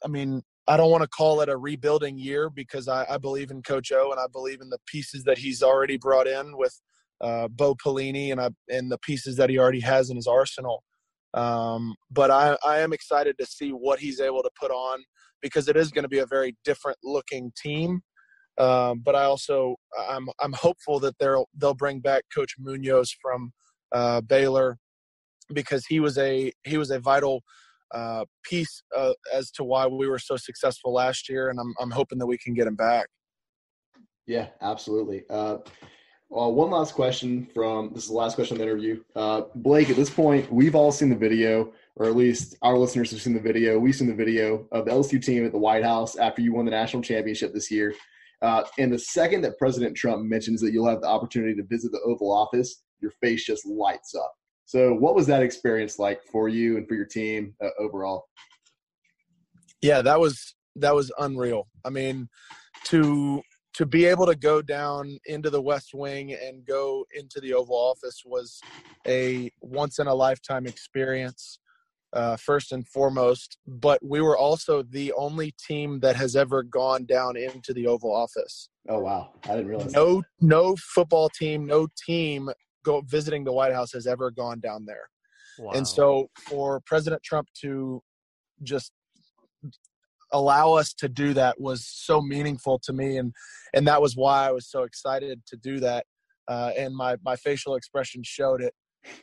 I 0.05 0.09
mean, 0.09 0.43
I 0.69 0.77
don't 0.77 0.91
want 0.91 1.03
to 1.03 1.09
call 1.09 1.41
it 1.41 1.49
a 1.49 1.57
rebuilding 1.57 2.19
year 2.19 2.51
because 2.51 2.89
I, 2.89 3.07
I, 3.09 3.19
believe 3.19 3.51
in 3.51 3.63
Coach 3.63 3.93
O 3.93 4.11
and 4.11 4.19
I 4.19 4.27
believe 4.33 4.61
in 4.61 4.69
the 4.69 4.79
pieces 4.87 5.23
that 5.25 5.39
he's 5.39 5.63
already 5.63 5.97
brought 5.97 6.27
in 6.27 6.57
with 6.57 6.81
uh, 7.21 7.49
Bo 7.49 7.75
Pelini 7.75 8.33
and 8.33 8.41
I, 8.41 8.51
and 8.69 8.91
the 8.91 8.99
pieces 8.99 9.37
that 9.37 9.51
he 9.51 9.59
already 9.59 9.81
has 9.81 10.11
in 10.11 10.17
his 10.17 10.27
arsenal. 10.27 10.83
Um, 11.35 11.95
but 12.11 12.31
I, 12.31 12.57
I 12.65 12.79
am 12.79 12.93
excited 12.93 13.37
to 13.39 13.47
see 13.47 13.71
what 13.71 13.99
he's 13.99 14.21
able 14.21 14.43
to 14.43 14.51
put 14.59 14.71
on 14.71 15.03
because 15.43 15.69
it 15.69 15.77
is 15.77 15.91
going 15.91 16.05
to 16.05 16.09
be 16.09 16.21
a 16.21 16.27
very 16.27 16.57
different 16.65 16.99
looking 17.05 17.53
team. 17.61 18.01
Um, 18.59 19.01
but 19.05 19.15
I 19.15 19.25
also 19.25 19.77
I'm 20.09 20.29
I'm 20.41 20.55
hopeful 20.55 20.99
that 21.01 21.19
they'll 21.19 21.47
they'll 21.55 21.75
bring 21.75 22.01
back 22.01 22.25
Coach 22.35 22.55
Munoz 22.59 23.15
from 23.21 23.53
uh, 23.93 24.23
Baylor 24.23 24.79
because 25.53 25.85
he 25.87 26.01
was 26.01 26.17
a 26.17 26.51
he 26.65 26.79
was 26.79 26.91
a 26.91 26.99
vital 26.99 27.43
uh, 27.95 28.25
piece 28.45 28.83
uh, 28.97 29.13
as 29.33 29.51
to 29.53 29.65
why 29.65 29.87
we 29.87 30.09
were 30.09 30.19
so 30.19 30.37
successful 30.37 30.95
last 30.95 31.29
year, 31.29 31.51
and 31.51 31.61
I'm 31.61 31.75
I'm 31.81 31.91
hoping 31.91 32.19
that 32.19 32.27
we 32.27 32.39
can 32.39 32.55
get 32.55 32.67
him 32.67 32.77
back. 32.77 33.09
Yeah, 34.27 34.49
absolutely. 34.61 35.29
Uh, 36.35 36.49
one 36.49 36.71
last 36.71 36.95
question 36.95 37.47
from 37.55 37.93
this 37.95 38.05
is 38.05 38.09
the 38.11 38.17
last 38.17 38.35
question 38.35 38.57
of 38.57 38.59
the 38.59 38.65
interview. 38.65 39.03
Uh, 39.15 39.43
Blake, 39.55 39.91
at 39.91 39.97
this 39.97 40.11
point, 40.11 40.51
we've 40.53 40.75
all 40.75 40.91
seen 40.91 41.09
the 41.09 41.17
video, 41.17 41.73
or 41.95 42.07
at 42.07 42.17
least 42.17 42.57
our 42.63 42.77
listeners 42.77 43.13
have 43.13 43.23
seen 43.23 43.33
the 43.33 43.41
video. 43.41 43.79
We've 43.79 43.95
seen 43.95 44.09
the 44.09 44.15
video 44.15 44.67
of 44.73 44.87
the 44.87 44.91
LSU 44.91 45.25
team 45.25 45.47
at 45.47 45.53
the 45.53 45.59
White 45.59 45.85
House 45.85 46.17
after 46.17 46.43
you 46.43 46.53
won 46.53 46.65
the 46.65 46.73
national 46.73 47.03
championship 47.03 47.55
this 47.55 47.71
year. 47.71 47.95
Uh, 48.43 48.65
and 48.79 48.93
the 48.93 48.99
second 48.99 49.43
that 49.43 49.57
President 49.57 49.97
Trump 49.97 50.25
mentions 50.25 50.61
that 50.61 50.73
you'll 50.73 50.89
have 50.89 51.01
the 51.01 51.07
opportunity 51.07 51.55
to 51.55 51.63
visit 51.63 51.93
the 51.93 52.01
Oval 52.01 52.33
Office, 52.33 52.83
your 53.01 53.13
face 53.23 53.47
just 53.47 53.65
lights 53.65 54.15
up. 54.15 54.35
So, 54.65 54.95
what 54.95 55.15
was 55.15 55.29
that 55.29 55.43
experience 55.43 55.99
like 55.99 56.21
for 56.25 56.49
you 56.49 56.77
and 56.77 56.89
for 56.89 56.95
your 56.95 57.07
team 57.07 57.55
uh, 57.65 57.69
overall? 57.79 58.27
Yeah, 59.81 60.03
that 60.03 60.19
was 60.19 60.57
that 60.75 60.95
was 60.95 61.13
unreal. 61.19 61.69
I 61.85 61.91
mean, 61.91 62.29
to 62.87 63.41
to 63.77 63.85
be 63.85 64.07
able 64.07 64.25
to 64.25 64.35
go 64.35 64.63
down 64.63 65.19
into 65.27 65.51
the 65.51 65.61
West 65.61 65.91
Wing 65.93 66.33
and 66.33 66.65
go 66.65 67.05
into 67.15 67.41
the 67.41 67.53
Oval 67.53 67.77
Office 67.77 68.23
was 68.25 68.59
a 69.07 69.51
once 69.61 69.99
in 69.99 70.07
a 70.07 70.15
lifetime 70.15 70.67
experience, 70.67 71.59
uh, 72.15 72.37
first 72.37 72.73
and 72.73 72.89
foremost. 72.89 73.59
But 73.67 74.01
we 74.03 74.23
were 74.23 74.37
also 74.37 74.83
the 74.83 75.13
only 75.13 75.55
team 75.69 76.01
that 76.01 76.17
has 76.17 76.37
ever 76.37 76.63
gone 76.63 77.05
down 77.05 77.37
into 77.37 77.75
the 77.75 77.87
Oval 77.87 78.15
Office. 78.15 78.71
Oh 78.89 79.01
wow, 79.01 79.33
I 79.45 79.57
didn't 79.57 79.67
realize. 79.67 79.93
No, 79.93 80.17
that. 80.17 80.25
no 80.41 80.75
football 80.77 81.29
team, 81.29 81.67
no 81.67 81.87
team 82.07 82.49
go 82.83 83.03
visiting 83.03 83.45
the 83.45 83.53
White 83.53 83.75
House 83.75 83.93
has 83.93 84.07
ever 84.07 84.31
gone 84.31 84.61
down 84.61 84.87
there. 84.87 85.11
Wow. 85.59 85.73
And 85.73 85.87
so 85.87 86.31
for 86.49 86.81
President 86.87 87.23
Trump 87.23 87.49
to 87.61 88.03
just 88.63 88.91
allow 90.33 90.73
us 90.73 90.93
to 90.95 91.09
do 91.09 91.35
that 91.35 91.61
was 91.61 91.87
so 91.87 92.21
meaningful 92.21 92.79
to 92.85 92.93
me, 92.93 93.17
and 93.17 93.33
and 93.75 93.87
that 93.87 94.01
was 94.03 94.17
why 94.17 94.49
I 94.49 94.53
was 94.53 94.69
so 94.69 94.83
excited 94.83 95.43
to 95.49 95.57
do 95.57 95.81
that. 95.81 96.07
Uh, 96.49 96.73
and 96.77 96.95
my 96.95 97.17
my 97.25 97.37
facial 97.37 97.75
expression 97.75 98.23
showed 98.25 98.63
it. 98.63 98.75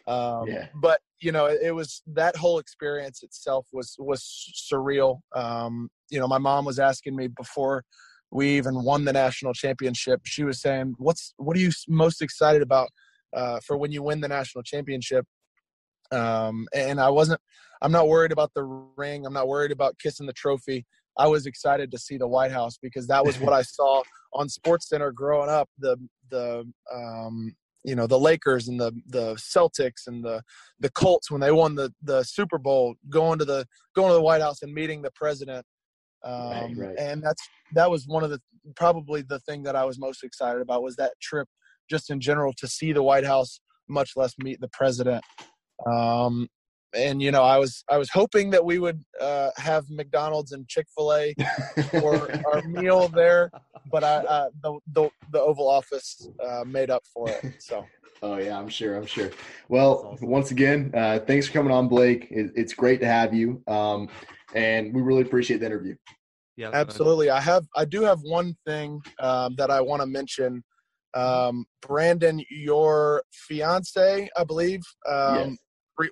Um, 0.07 0.47
yeah. 0.47 0.67
But 0.75 1.01
you 1.21 1.31
know, 1.31 1.45
it, 1.45 1.59
it, 1.63 1.71
was 1.71 2.01
that 2.07 2.35
whole 2.35 2.59
experience 2.59 3.23
itself 3.23 3.67
was 3.73 3.95
was 3.99 4.23
surreal. 4.71 5.19
Um, 5.35 5.89
you 6.09 6.19
know, 6.19 6.27
my 6.27 6.37
mom 6.37 6.65
was 6.65 6.79
asking 6.79 7.15
me 7.15 7.27
before 7.27 7.83
we 8.31 8.57
even 8.57 8.83
won 8.83 9.05
the 9.05 9.13
national 9.13 9.53
championship. 9.53 10.21
She 10.25 10.43
was 10.43 10.61
saying, 10.61 10.95
"What's 10.97 11.33
what 11.37 11.55
are 11.55 11.59
you 11.59 11.71
most 11.87 12.21
excited 12.21 12.61
about 12.61 12.89
uh, 13.33 13.59
for 13.65 13.77
when 13.77 13.91
you 13.91 14.03
win 14.03 14.21
the 14.21 14.27
national 14.27 14.63
championship?" 14.63 15.25
Um, 16.11 16.67
and 16.73 16.99
I 16.99 17.09
wasn't. 17.09 17.41
I'm 17.81 17.91
not 17.91 18.07
worried 18.07 18.31
about 18.31 18.51
the 18.53 18.63
ring. 18.63 19.25
I'm 19.25 19.33
not 19.33 19.47
worried 19.47 19.71
about 19.71 19.99
kissing 19.99 20.25
the 20.25 20.33
trophy. 20.33 20.85
I 21.17 21.27
was 21.27 21.45
excited 21.45 21.91
to 21.91 21.97
see 21.97 22.17
the 22.17 22.27
White 22.27 22.51
House 22.51 22.77
because 22.81 23.07
that 23.07 23.25
was 23.25 23.39
what 23.39 23.53
I 23.53 23.61
saw 23.61 24.03
on 24.33 24.49
Sports 24.49 24.89
Center 24.89 25.11
growing 25.11 25.49
up. 25.49 25.69
The 25.79 25.97
the 26.29 26.65
um, 26.93 27.53
you 27.83 27.95
know 27.95 28.07
the 28.07 28.19
Lakers 28.19 28.67
and 28.67 28.79
the 28.79 28.91
the 29.07 29.35
Celtics 29.35 30.07
and 30.07 30.23
the 30.23 30.41
the 30.79 30.89
Colts 30.89 31.29
when 31.29 31.41
they 31.41 31.51
won 31.51 31.75
the 31.75 31.93
the 32.01 32.23
Super 32.23 32.57
Bowl, 32.57 32.95
going 33.09 33.39
to 33.39 33.45
the 33.45 33.65
going 33.95 34.09
to 34.09 34.15
the 34.15 34.21
White 34.21 34.41
House 34.41 34.61
and 34.61 34.73
meeting 34.73 35.01
the 35.01 35.11
president. 35.11 35.65
Um, 36.23 36.49
right, 36.49 36.77
right. 36.77 36.97
And 36.97 37.21
that's 37.21 37.41
that 37.73 37.91
was 37.91 38.07
one 38.07 38.23
of 38.23 38.29
the 38.29 38.39
probably 38.75 39.21
the 39.21 39.39
thing 39.39 39.63
that 39.63 39.75
I 39.75 39.85
was 39.85 39.99
most 39.99 40.23
excited 40.23 40.61
about 40.61 40.83
was 40.83 40.95
that 40.95 41.13
trip, 41.21 41.47
just 41.89 42.09
in 42.09 42.19
general, 42.19 42.53
to 42.57 42.67
see 42.67 42.93
the 42.93 43.03
White 43.03 43.25
House, 43.25 43.59
much 43.87 44.11
less 44.15 44.33
meet 44.39 44.61
the 44.61 44.69
president. 44.69 45.23
Um, 45.85 46.47
and 46.95 47.21
you 47.21 47.31
know, 47.31 47.43
I 47.43 47.57
was 47.57 47.83
I 47.89 47.97
was 47.97 48.09
hoping 48.09 48.49
that 48.51 48.63
we 48.63 48.79
would 48.79 49.01
uh, 49.19 49.49
have 49.57 49.89
McDonald's 49.89 50.51
and 50.51 50.67
Chick 50.67 50.87
Fil 50.95 51.13
A 51.13 51.35
for 51.89 52.29
our 52.45 52.61
meal 52.63 53.07
there, 53.07 53.49
but 53.91 54.03
I, 54.03 54.17
uh, 54.17 54.49
the, 54.61 54.79
the, 54.93 55.09
the 55.31 55.41
Oval 55.41 55.67
Office 55.67 56.29
uh, 56.43 56.63
made 56.65 56.89
up 56.89 57.03
for 57.13 57.29
it. 57.29 57.55
So. 57.59 57.85
Oh 58.21 58.37
yeah, 58.37 58.57
I'm 58.57 58.69
sure. 58.69 58.95
I'm 58.95 59.05
sure. 59.05 59.31
Well, 59.67 60.13
awesome. 60.13 60.29
once 60.29 60.51
again, 60.51 60.91
uh, 60.93 61.19
thanks 61.27 61.47
for 61.47 61.53
coming 61.53 61.73
on, 61.73 61.89
Blake. 61.89 62.27
It, 62.31 62.53
it's 62.55 62.73
great 62.73 63.01
to 63.01 63.05
have 63.05 63.33
you, 63.33 63.61
um, 63.67 64.07
and 64.55 64.93
we 64.93 65.01
really 65.01 65.23
appreciate 65.23 65.59
the 65.59 65.65
interview. 65.65 65.97
Yeah, 66.55 66.69
absolutely. 66.71 67.29
I 67.29 67.41
have. 67.41 67.65
I 67.75 67.83
do 67.83 68.01
have 68.03 68.21
one 68.21 68.55
thing 68.65 69.01
um, 69.19 69.55
that 69.57 69.69
I 69.69 69.81
want 69.81 70.01
to 70.03 70.05
mention. 70.05 70.63
Um, 71.13 71.65
Brandon, 71.81 72.43
your 72.49 73.23
fiance, 73.31 74.29
I 74.35 74.43
believe, 74.43 74.81
um, 75.07 75.35
yes 75.35 75.57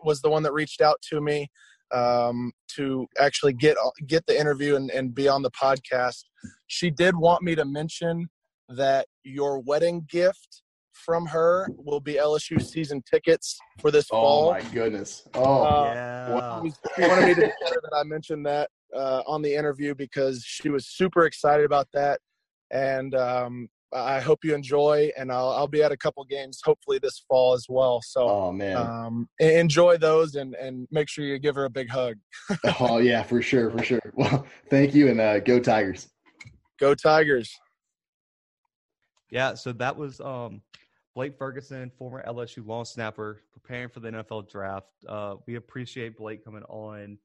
was 0.03 0.21
the 0.21 0.29
one 0.29 0.43
that 0.43 0.53
reached 0.53 0.81
out 0.81 1.01
to 1.09 1.21
me 1.21 1.49
um, 1.93 2.51
to 2.75 3.07
actually 3.19 3.53
get 3.53 3.77
get 4.07 4.25
the 4.25 4.39
interview 4.39 4.75
and, 4.75 4.89
and 4.91 5.13
be 5.13 5.27
on 5.27 5.41
the 5.41 5.51
podcast. 5.51 6.23
She 6.67 6.89
did 6.89 7.15
want 7.15 7.43
me 7.43 7.55
to 7.55 7.65
mention 7.65 8.29
that 8.69 9.07
your 9.23 9.59
wedding 9.59 10.05
gift 10.09 10.63
from 10.93 11.25
her 11.25 11.67
will 11.75 11.99
be 11.99 12.13
LSU 12.15 12.61
season 12.61 13.01
tickets 13.09 13.57
for 13.79 13.91
this 13.91 14.07
oh, 14.11 14.15
fall. 14.15 14.49
Oh 14.49 14.51
my 14.51 14.61
goodness! 14.73 15.27
Oh 15.33 15.63
uh, 15.63 15.91
yeah. 15.93 16.71
She 16.95 17.01
wanted 17.01 17.27
me 17.27 17.33
to 17.35 17.41
that 17.41 17.97
I 17.97 18.03
mentioned 18.03 18.45
that 18.45 18.69
uh, 18.95 19.23
on 19.27 19.41
the 19.41 19.53
interview 19.53 19.95
because 19.95 20.43
she 20.45 20.69
was 20.69 20.87
super 20.87 21.25
excited 21.25 21.65
about 21.65 21.87
that, 21.93 22.19
and 22.71 23.13
um, 23.15 23.67
I 23.93 24.19
hope 24.21 24.39
you 24.43 24.55
enjoy, 24.55 25.11
and 25.17 25.31
I'll, 25.31 25.49
I'll 25.49 25.67
be 25.67 25.83
at 25.83 25.91
a 25.91 25.97
couple 25.97 26.23
games 26.23 26.61
hopefully 26.63 26.99
this 26.99 27.23
fall 27.27 27.53
as 27.53 27.65
well. 27.67 28.01
So, 28.01 28.27
oh 28.27 28.51
man, 28.51 28.77
um, 28.77 29.29
enjoy 29.39 29.97
those 29.97 30.35
and 30.35 30.55
and 30.55 30.87
make 30.91 31.09
sure 31.09 31.25
you 31.25 31.37
give 31.39 31.55
her 31.55 31.65
a 31.65 31.69
big 31.69 31.89
hug. 31.89 32.15
oh 32.79 32.99
yeah, 32.99 33.23
for 33.23 33.41
sure, 33.41 33.69
for 33.69 33.83
sure. 33.83 34.01
Well, 34.13 34.45
thank 34.69 34.93
you, 34.93 35.09
and 35.09 35.19
uh, 35.19 35.39
go 35.39 35.59
Tigers. 35.59 36.09
Go 36.79 36.95
Tigers. 36.95 37.53
Yeah, 39.29 39.53
so 39.53 39.71
that 39.73 39.95
was 39.95 40.19
um, 40.19 40.61
Blake 41.15 41.37
Ferguson, 41.37 41.91
former 41.97 42.23
LSU 42.27 42.65
long 42.65 42.85
snapper, 42.85 43.41
preparing 43.51 43.89
for 43.89 43.99
the 43.99 44.09
NFL 44.09 44.49
draft. 44.49 44.87
Uh, 45.07 45.35
we 45.47 45.55
appreciate 45.55 46.17
Blake 46.17 46.43
coming 46.43 46.63
on, 46.63 47.17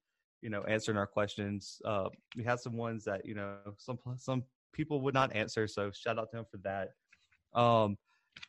you 0.43 0.51
know, 0.51 0.63
answering 0.65 0.99
our 0.99 1.07
questions. 1.07 1.81
Uh, 1.85 2.09
we 2.37 2.45
had 2.45 2.61
some 2.61 2.77
ones 2.77 3.05
that 3.05 3.25
you 3.25 3.35
know 3.35 3.57
some 3.79 3.99
some 4.17 4.45
people 4.77 5.01
would 5.01 5.15
not 5.15 5.35
answer. 5.35 5.67
So 5.67 5.91
shout 5.91 6.19
out 6.19 6.31
to 6.31 6.39
him 6.39 6.45
for 6.51 6.59
that. 6.59 6.91
Um, 7.59 7.97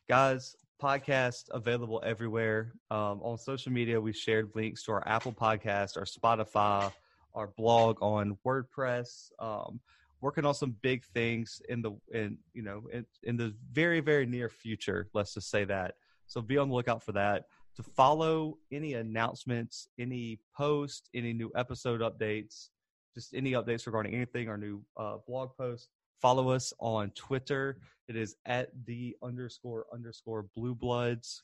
guys, 0.08 0.54
podcast 0.80 1.48
available 1.50 2.02
everywhere. 2.04 2.72
Um, 2.90 3.20
on 3.22 3.38
social 3.38 3.72
media, 3.72 4.00
we 4.00 4.12
shared 4.12 4.50
links 4.54 4.84
to 4.84 4.92
our 4.92 5.08
Apple 5.08 5.32
podcast, 5.32 5.96
our 5.96 6.04
Spotify, 6.04 6.92
our 7.34 7.48
blog 7.56 7.96
on 8.02 8.36
WordPress. 8.46 9.30
Um, 9.38 9.80
working 10.20 10.44
on 10.44 10.54
some 10.54 10.74
big 10.82 11.04
things 11.04 11.62
in 11.68 11.80
the 11.80 11.92
in 12.12 12.38
you 12.52 12.62
know 12.62 12.82
in, 12.92 13.06
in 13.22 13.36
the 13.36 13.54
very 13.72 14.00
very 14.00 14.26
near 14.26 14.48
future. 14.48 15.08
Let's 15.14 15.34
just 15.34 15.50
say 15.50 15.64
that. 15.64 15.94
So 16.26 16.42
be 16.42 16.58
on 16.58 16.68
the 16.68 16.74
lookout 16.74 17.02
for 17.02 17.12
that. 17.12 17.44
To 17.76 17.82
follow 17.82 18.58
any 18.72 18.94
announcements, 18.94 19.88
any 19.98 20.40
post, 20.54 21.08
any 21.14 21.32
new 21.32 21.50
episode 21.54 22.00
updates, 22.00 22.68
just 23.14 23.34
any 23.34 23.52
updates 23.52 23.86
regarding 23.86 24.14
anything, 24.14 24.48
our 24.48 24.58
new 24.58 24.82
uh, 24.96 25.18
blog 25.26 25.56
post, 25.56 25.88
Follow 26.20 26.50
us 26.50 26.72
on 26.78 27.10
Twitter. 27.10 27.78
It 28.08 28.16
is 28.16 28.36
at 28.46 28.70
the 28.86 29.16
underscore 29.22 29.86
underscore 29.92 30.46
blue 30.56 30.74
bloods. 30.74 31.42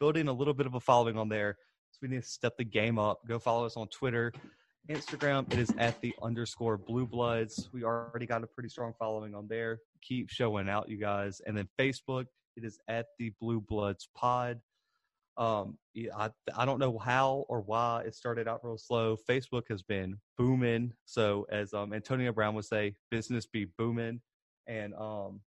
Building 0.00 0.28
a 0.28 0.32
little 0.32 0.54
bit 0.54 0.66
of 0.66 0.74
a 0.74 0.80
following 0.80 1.16
on 1.16 1.28
there. 1.28 1.56
So 1.92 1.98
we 2.02 2.08
need 2.08 2.22
to 2.22 2.28
step 2.28 2.56
the 2.58 2.64
game 2.64 2.98
up. 2.98 3.20
Go 3.26 3.38
follow 3.38 3.64
us 3.64 3.76
on 3.76 3.88
Twitter. 3.88 4.32
Instagram, 4.88 5.52
it 5.52 5.58
is 5.58 5.72
at 5.78 6.00
the 6.00 6.14
underscore 6.22 6.78
blue 6.78 7.06
bloods. 7.06 7.68
We 7.72 7.84
already 7.84 8.26
got 8.26 8.42
a 8.42 8.46
pretty 8.46 8.70
strong 8.70 8.94
following 8.98 9.34
on 9.34 9.46
there. 9.48 9.80
Keep 10.02 10.30
showing 10.30 10.68
out, 10.68 10.88
you 10.88 10.98
guys. 10.98 11.40
And 11.46 11.56
then 11.56 11.68
Facebook, 11.78 12.24
it 12.56 12.64
is 12.64 12.78
at 12.88 13.06
the 13.18 13.32
blue 13.40 13.60
bloods 13.60 14.08
pod. 14.16 14.60
Um, 15.38 15.78
I, 16.16 16.30
I 16.56 16.64
don't 16.64 16.80
know 16.80 16.98
how 16.98 17.46
or 17.48 17.60
why 17.60 18.02
it 18.04 18.14
started 18.14 18.48
out 18.48 18.60
real 18.64 18.76
slow. 18.76 19.16
Facebook 19.16 19.62
has 19.70 19.82
been 19.82 20.16
booming. 20.36 20.92
So 21.04 21.46
as 21.50 21.72
um, 21.72 21.92
Antonio 21.92 22.32
Brown 22.32 22.54
would 22.54 22.64
say, 22.64 22.94
business 23.10 23.46
be 23.46 23.66
booming. 23.78 24.20
And 24.66 24.94
um, 24.94 25.40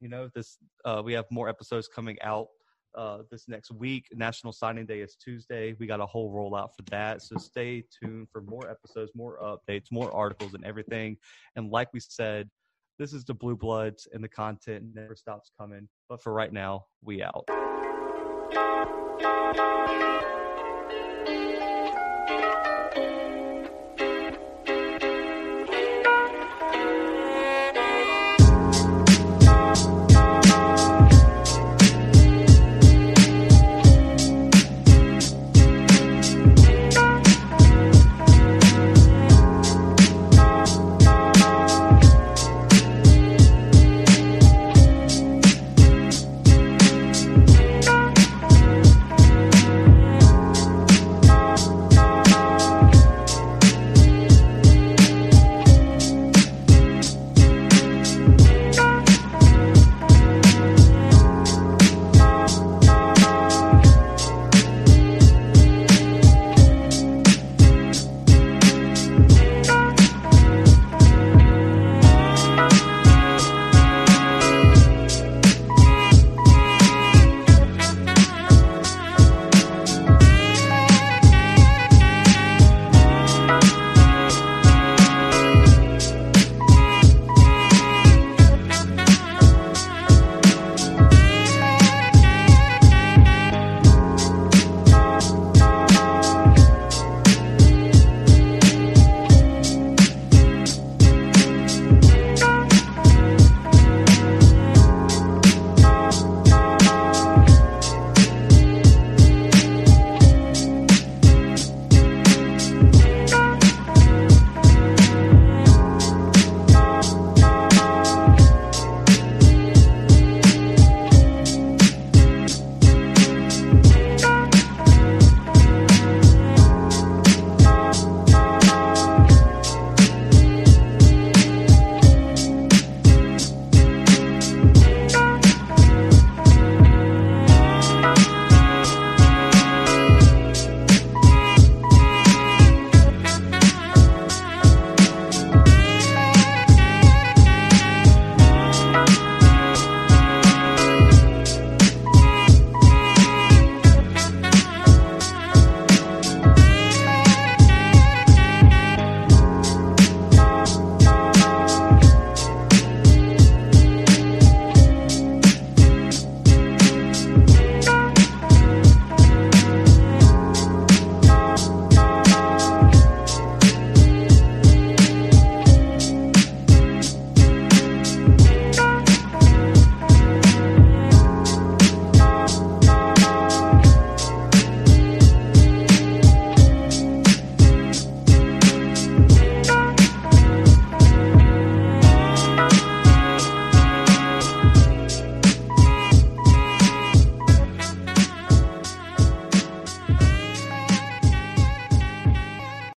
you 0.00 0.08
know, 0.08 0.28
this 0.34 0.58
uh, 0.84 1.02
we 1.04 1.12
have 1.12 1.26
more 1.30 1.48
episodes 1.48 1.88
coming 1.88 2.18
out 2.22 2.48
uh, 2.96 3.18
this 3.30 3.48
next 3.48 3.70
week. 3.70 4.08
National 4.12 4.52
Signing 4.52 4.86
Day 4.86 5.00
is 5.00 5.16
Tuesday. 5.16 5.74
We 5.78 5.86
got 5.86 6.00
a 6.00 6.06
whole 6.06 6.32
rollout 6.32 6.70
for 6.76 6.82
that. 6.90 7.22
So 7.22 7.36
stay 7.36 7.84
tuned 8.02 8.28
for 8.30 8.42
more 8.42 8.68
episodes, 8.68 9.12
more 9.14 9.38
updates, 9.40 9.86
more 9.90 10.12
articles, 10.12 10.54
and 10.54 10.64
everything. 10.64 11.16
And 11.56 11.70
like 11.70 11.88
we 11.92 12.00
said, 12.00 12.50
this 12.98 13.12
is 13.12 13.24
the 13.24 13.34
Bluebloods, 13.34 14.06
and 14.12 14.22
the 14.22 14.28
content 14.28 14.84
never 14.94 15.16
stops 15.16 15.50
coming. 15.58 15.88
But 16.08 16.22
for 16.22 16.32
right 16.32 16.52
now, 16.52 16.86
we 17.02 17.22
out. 17.22 17.71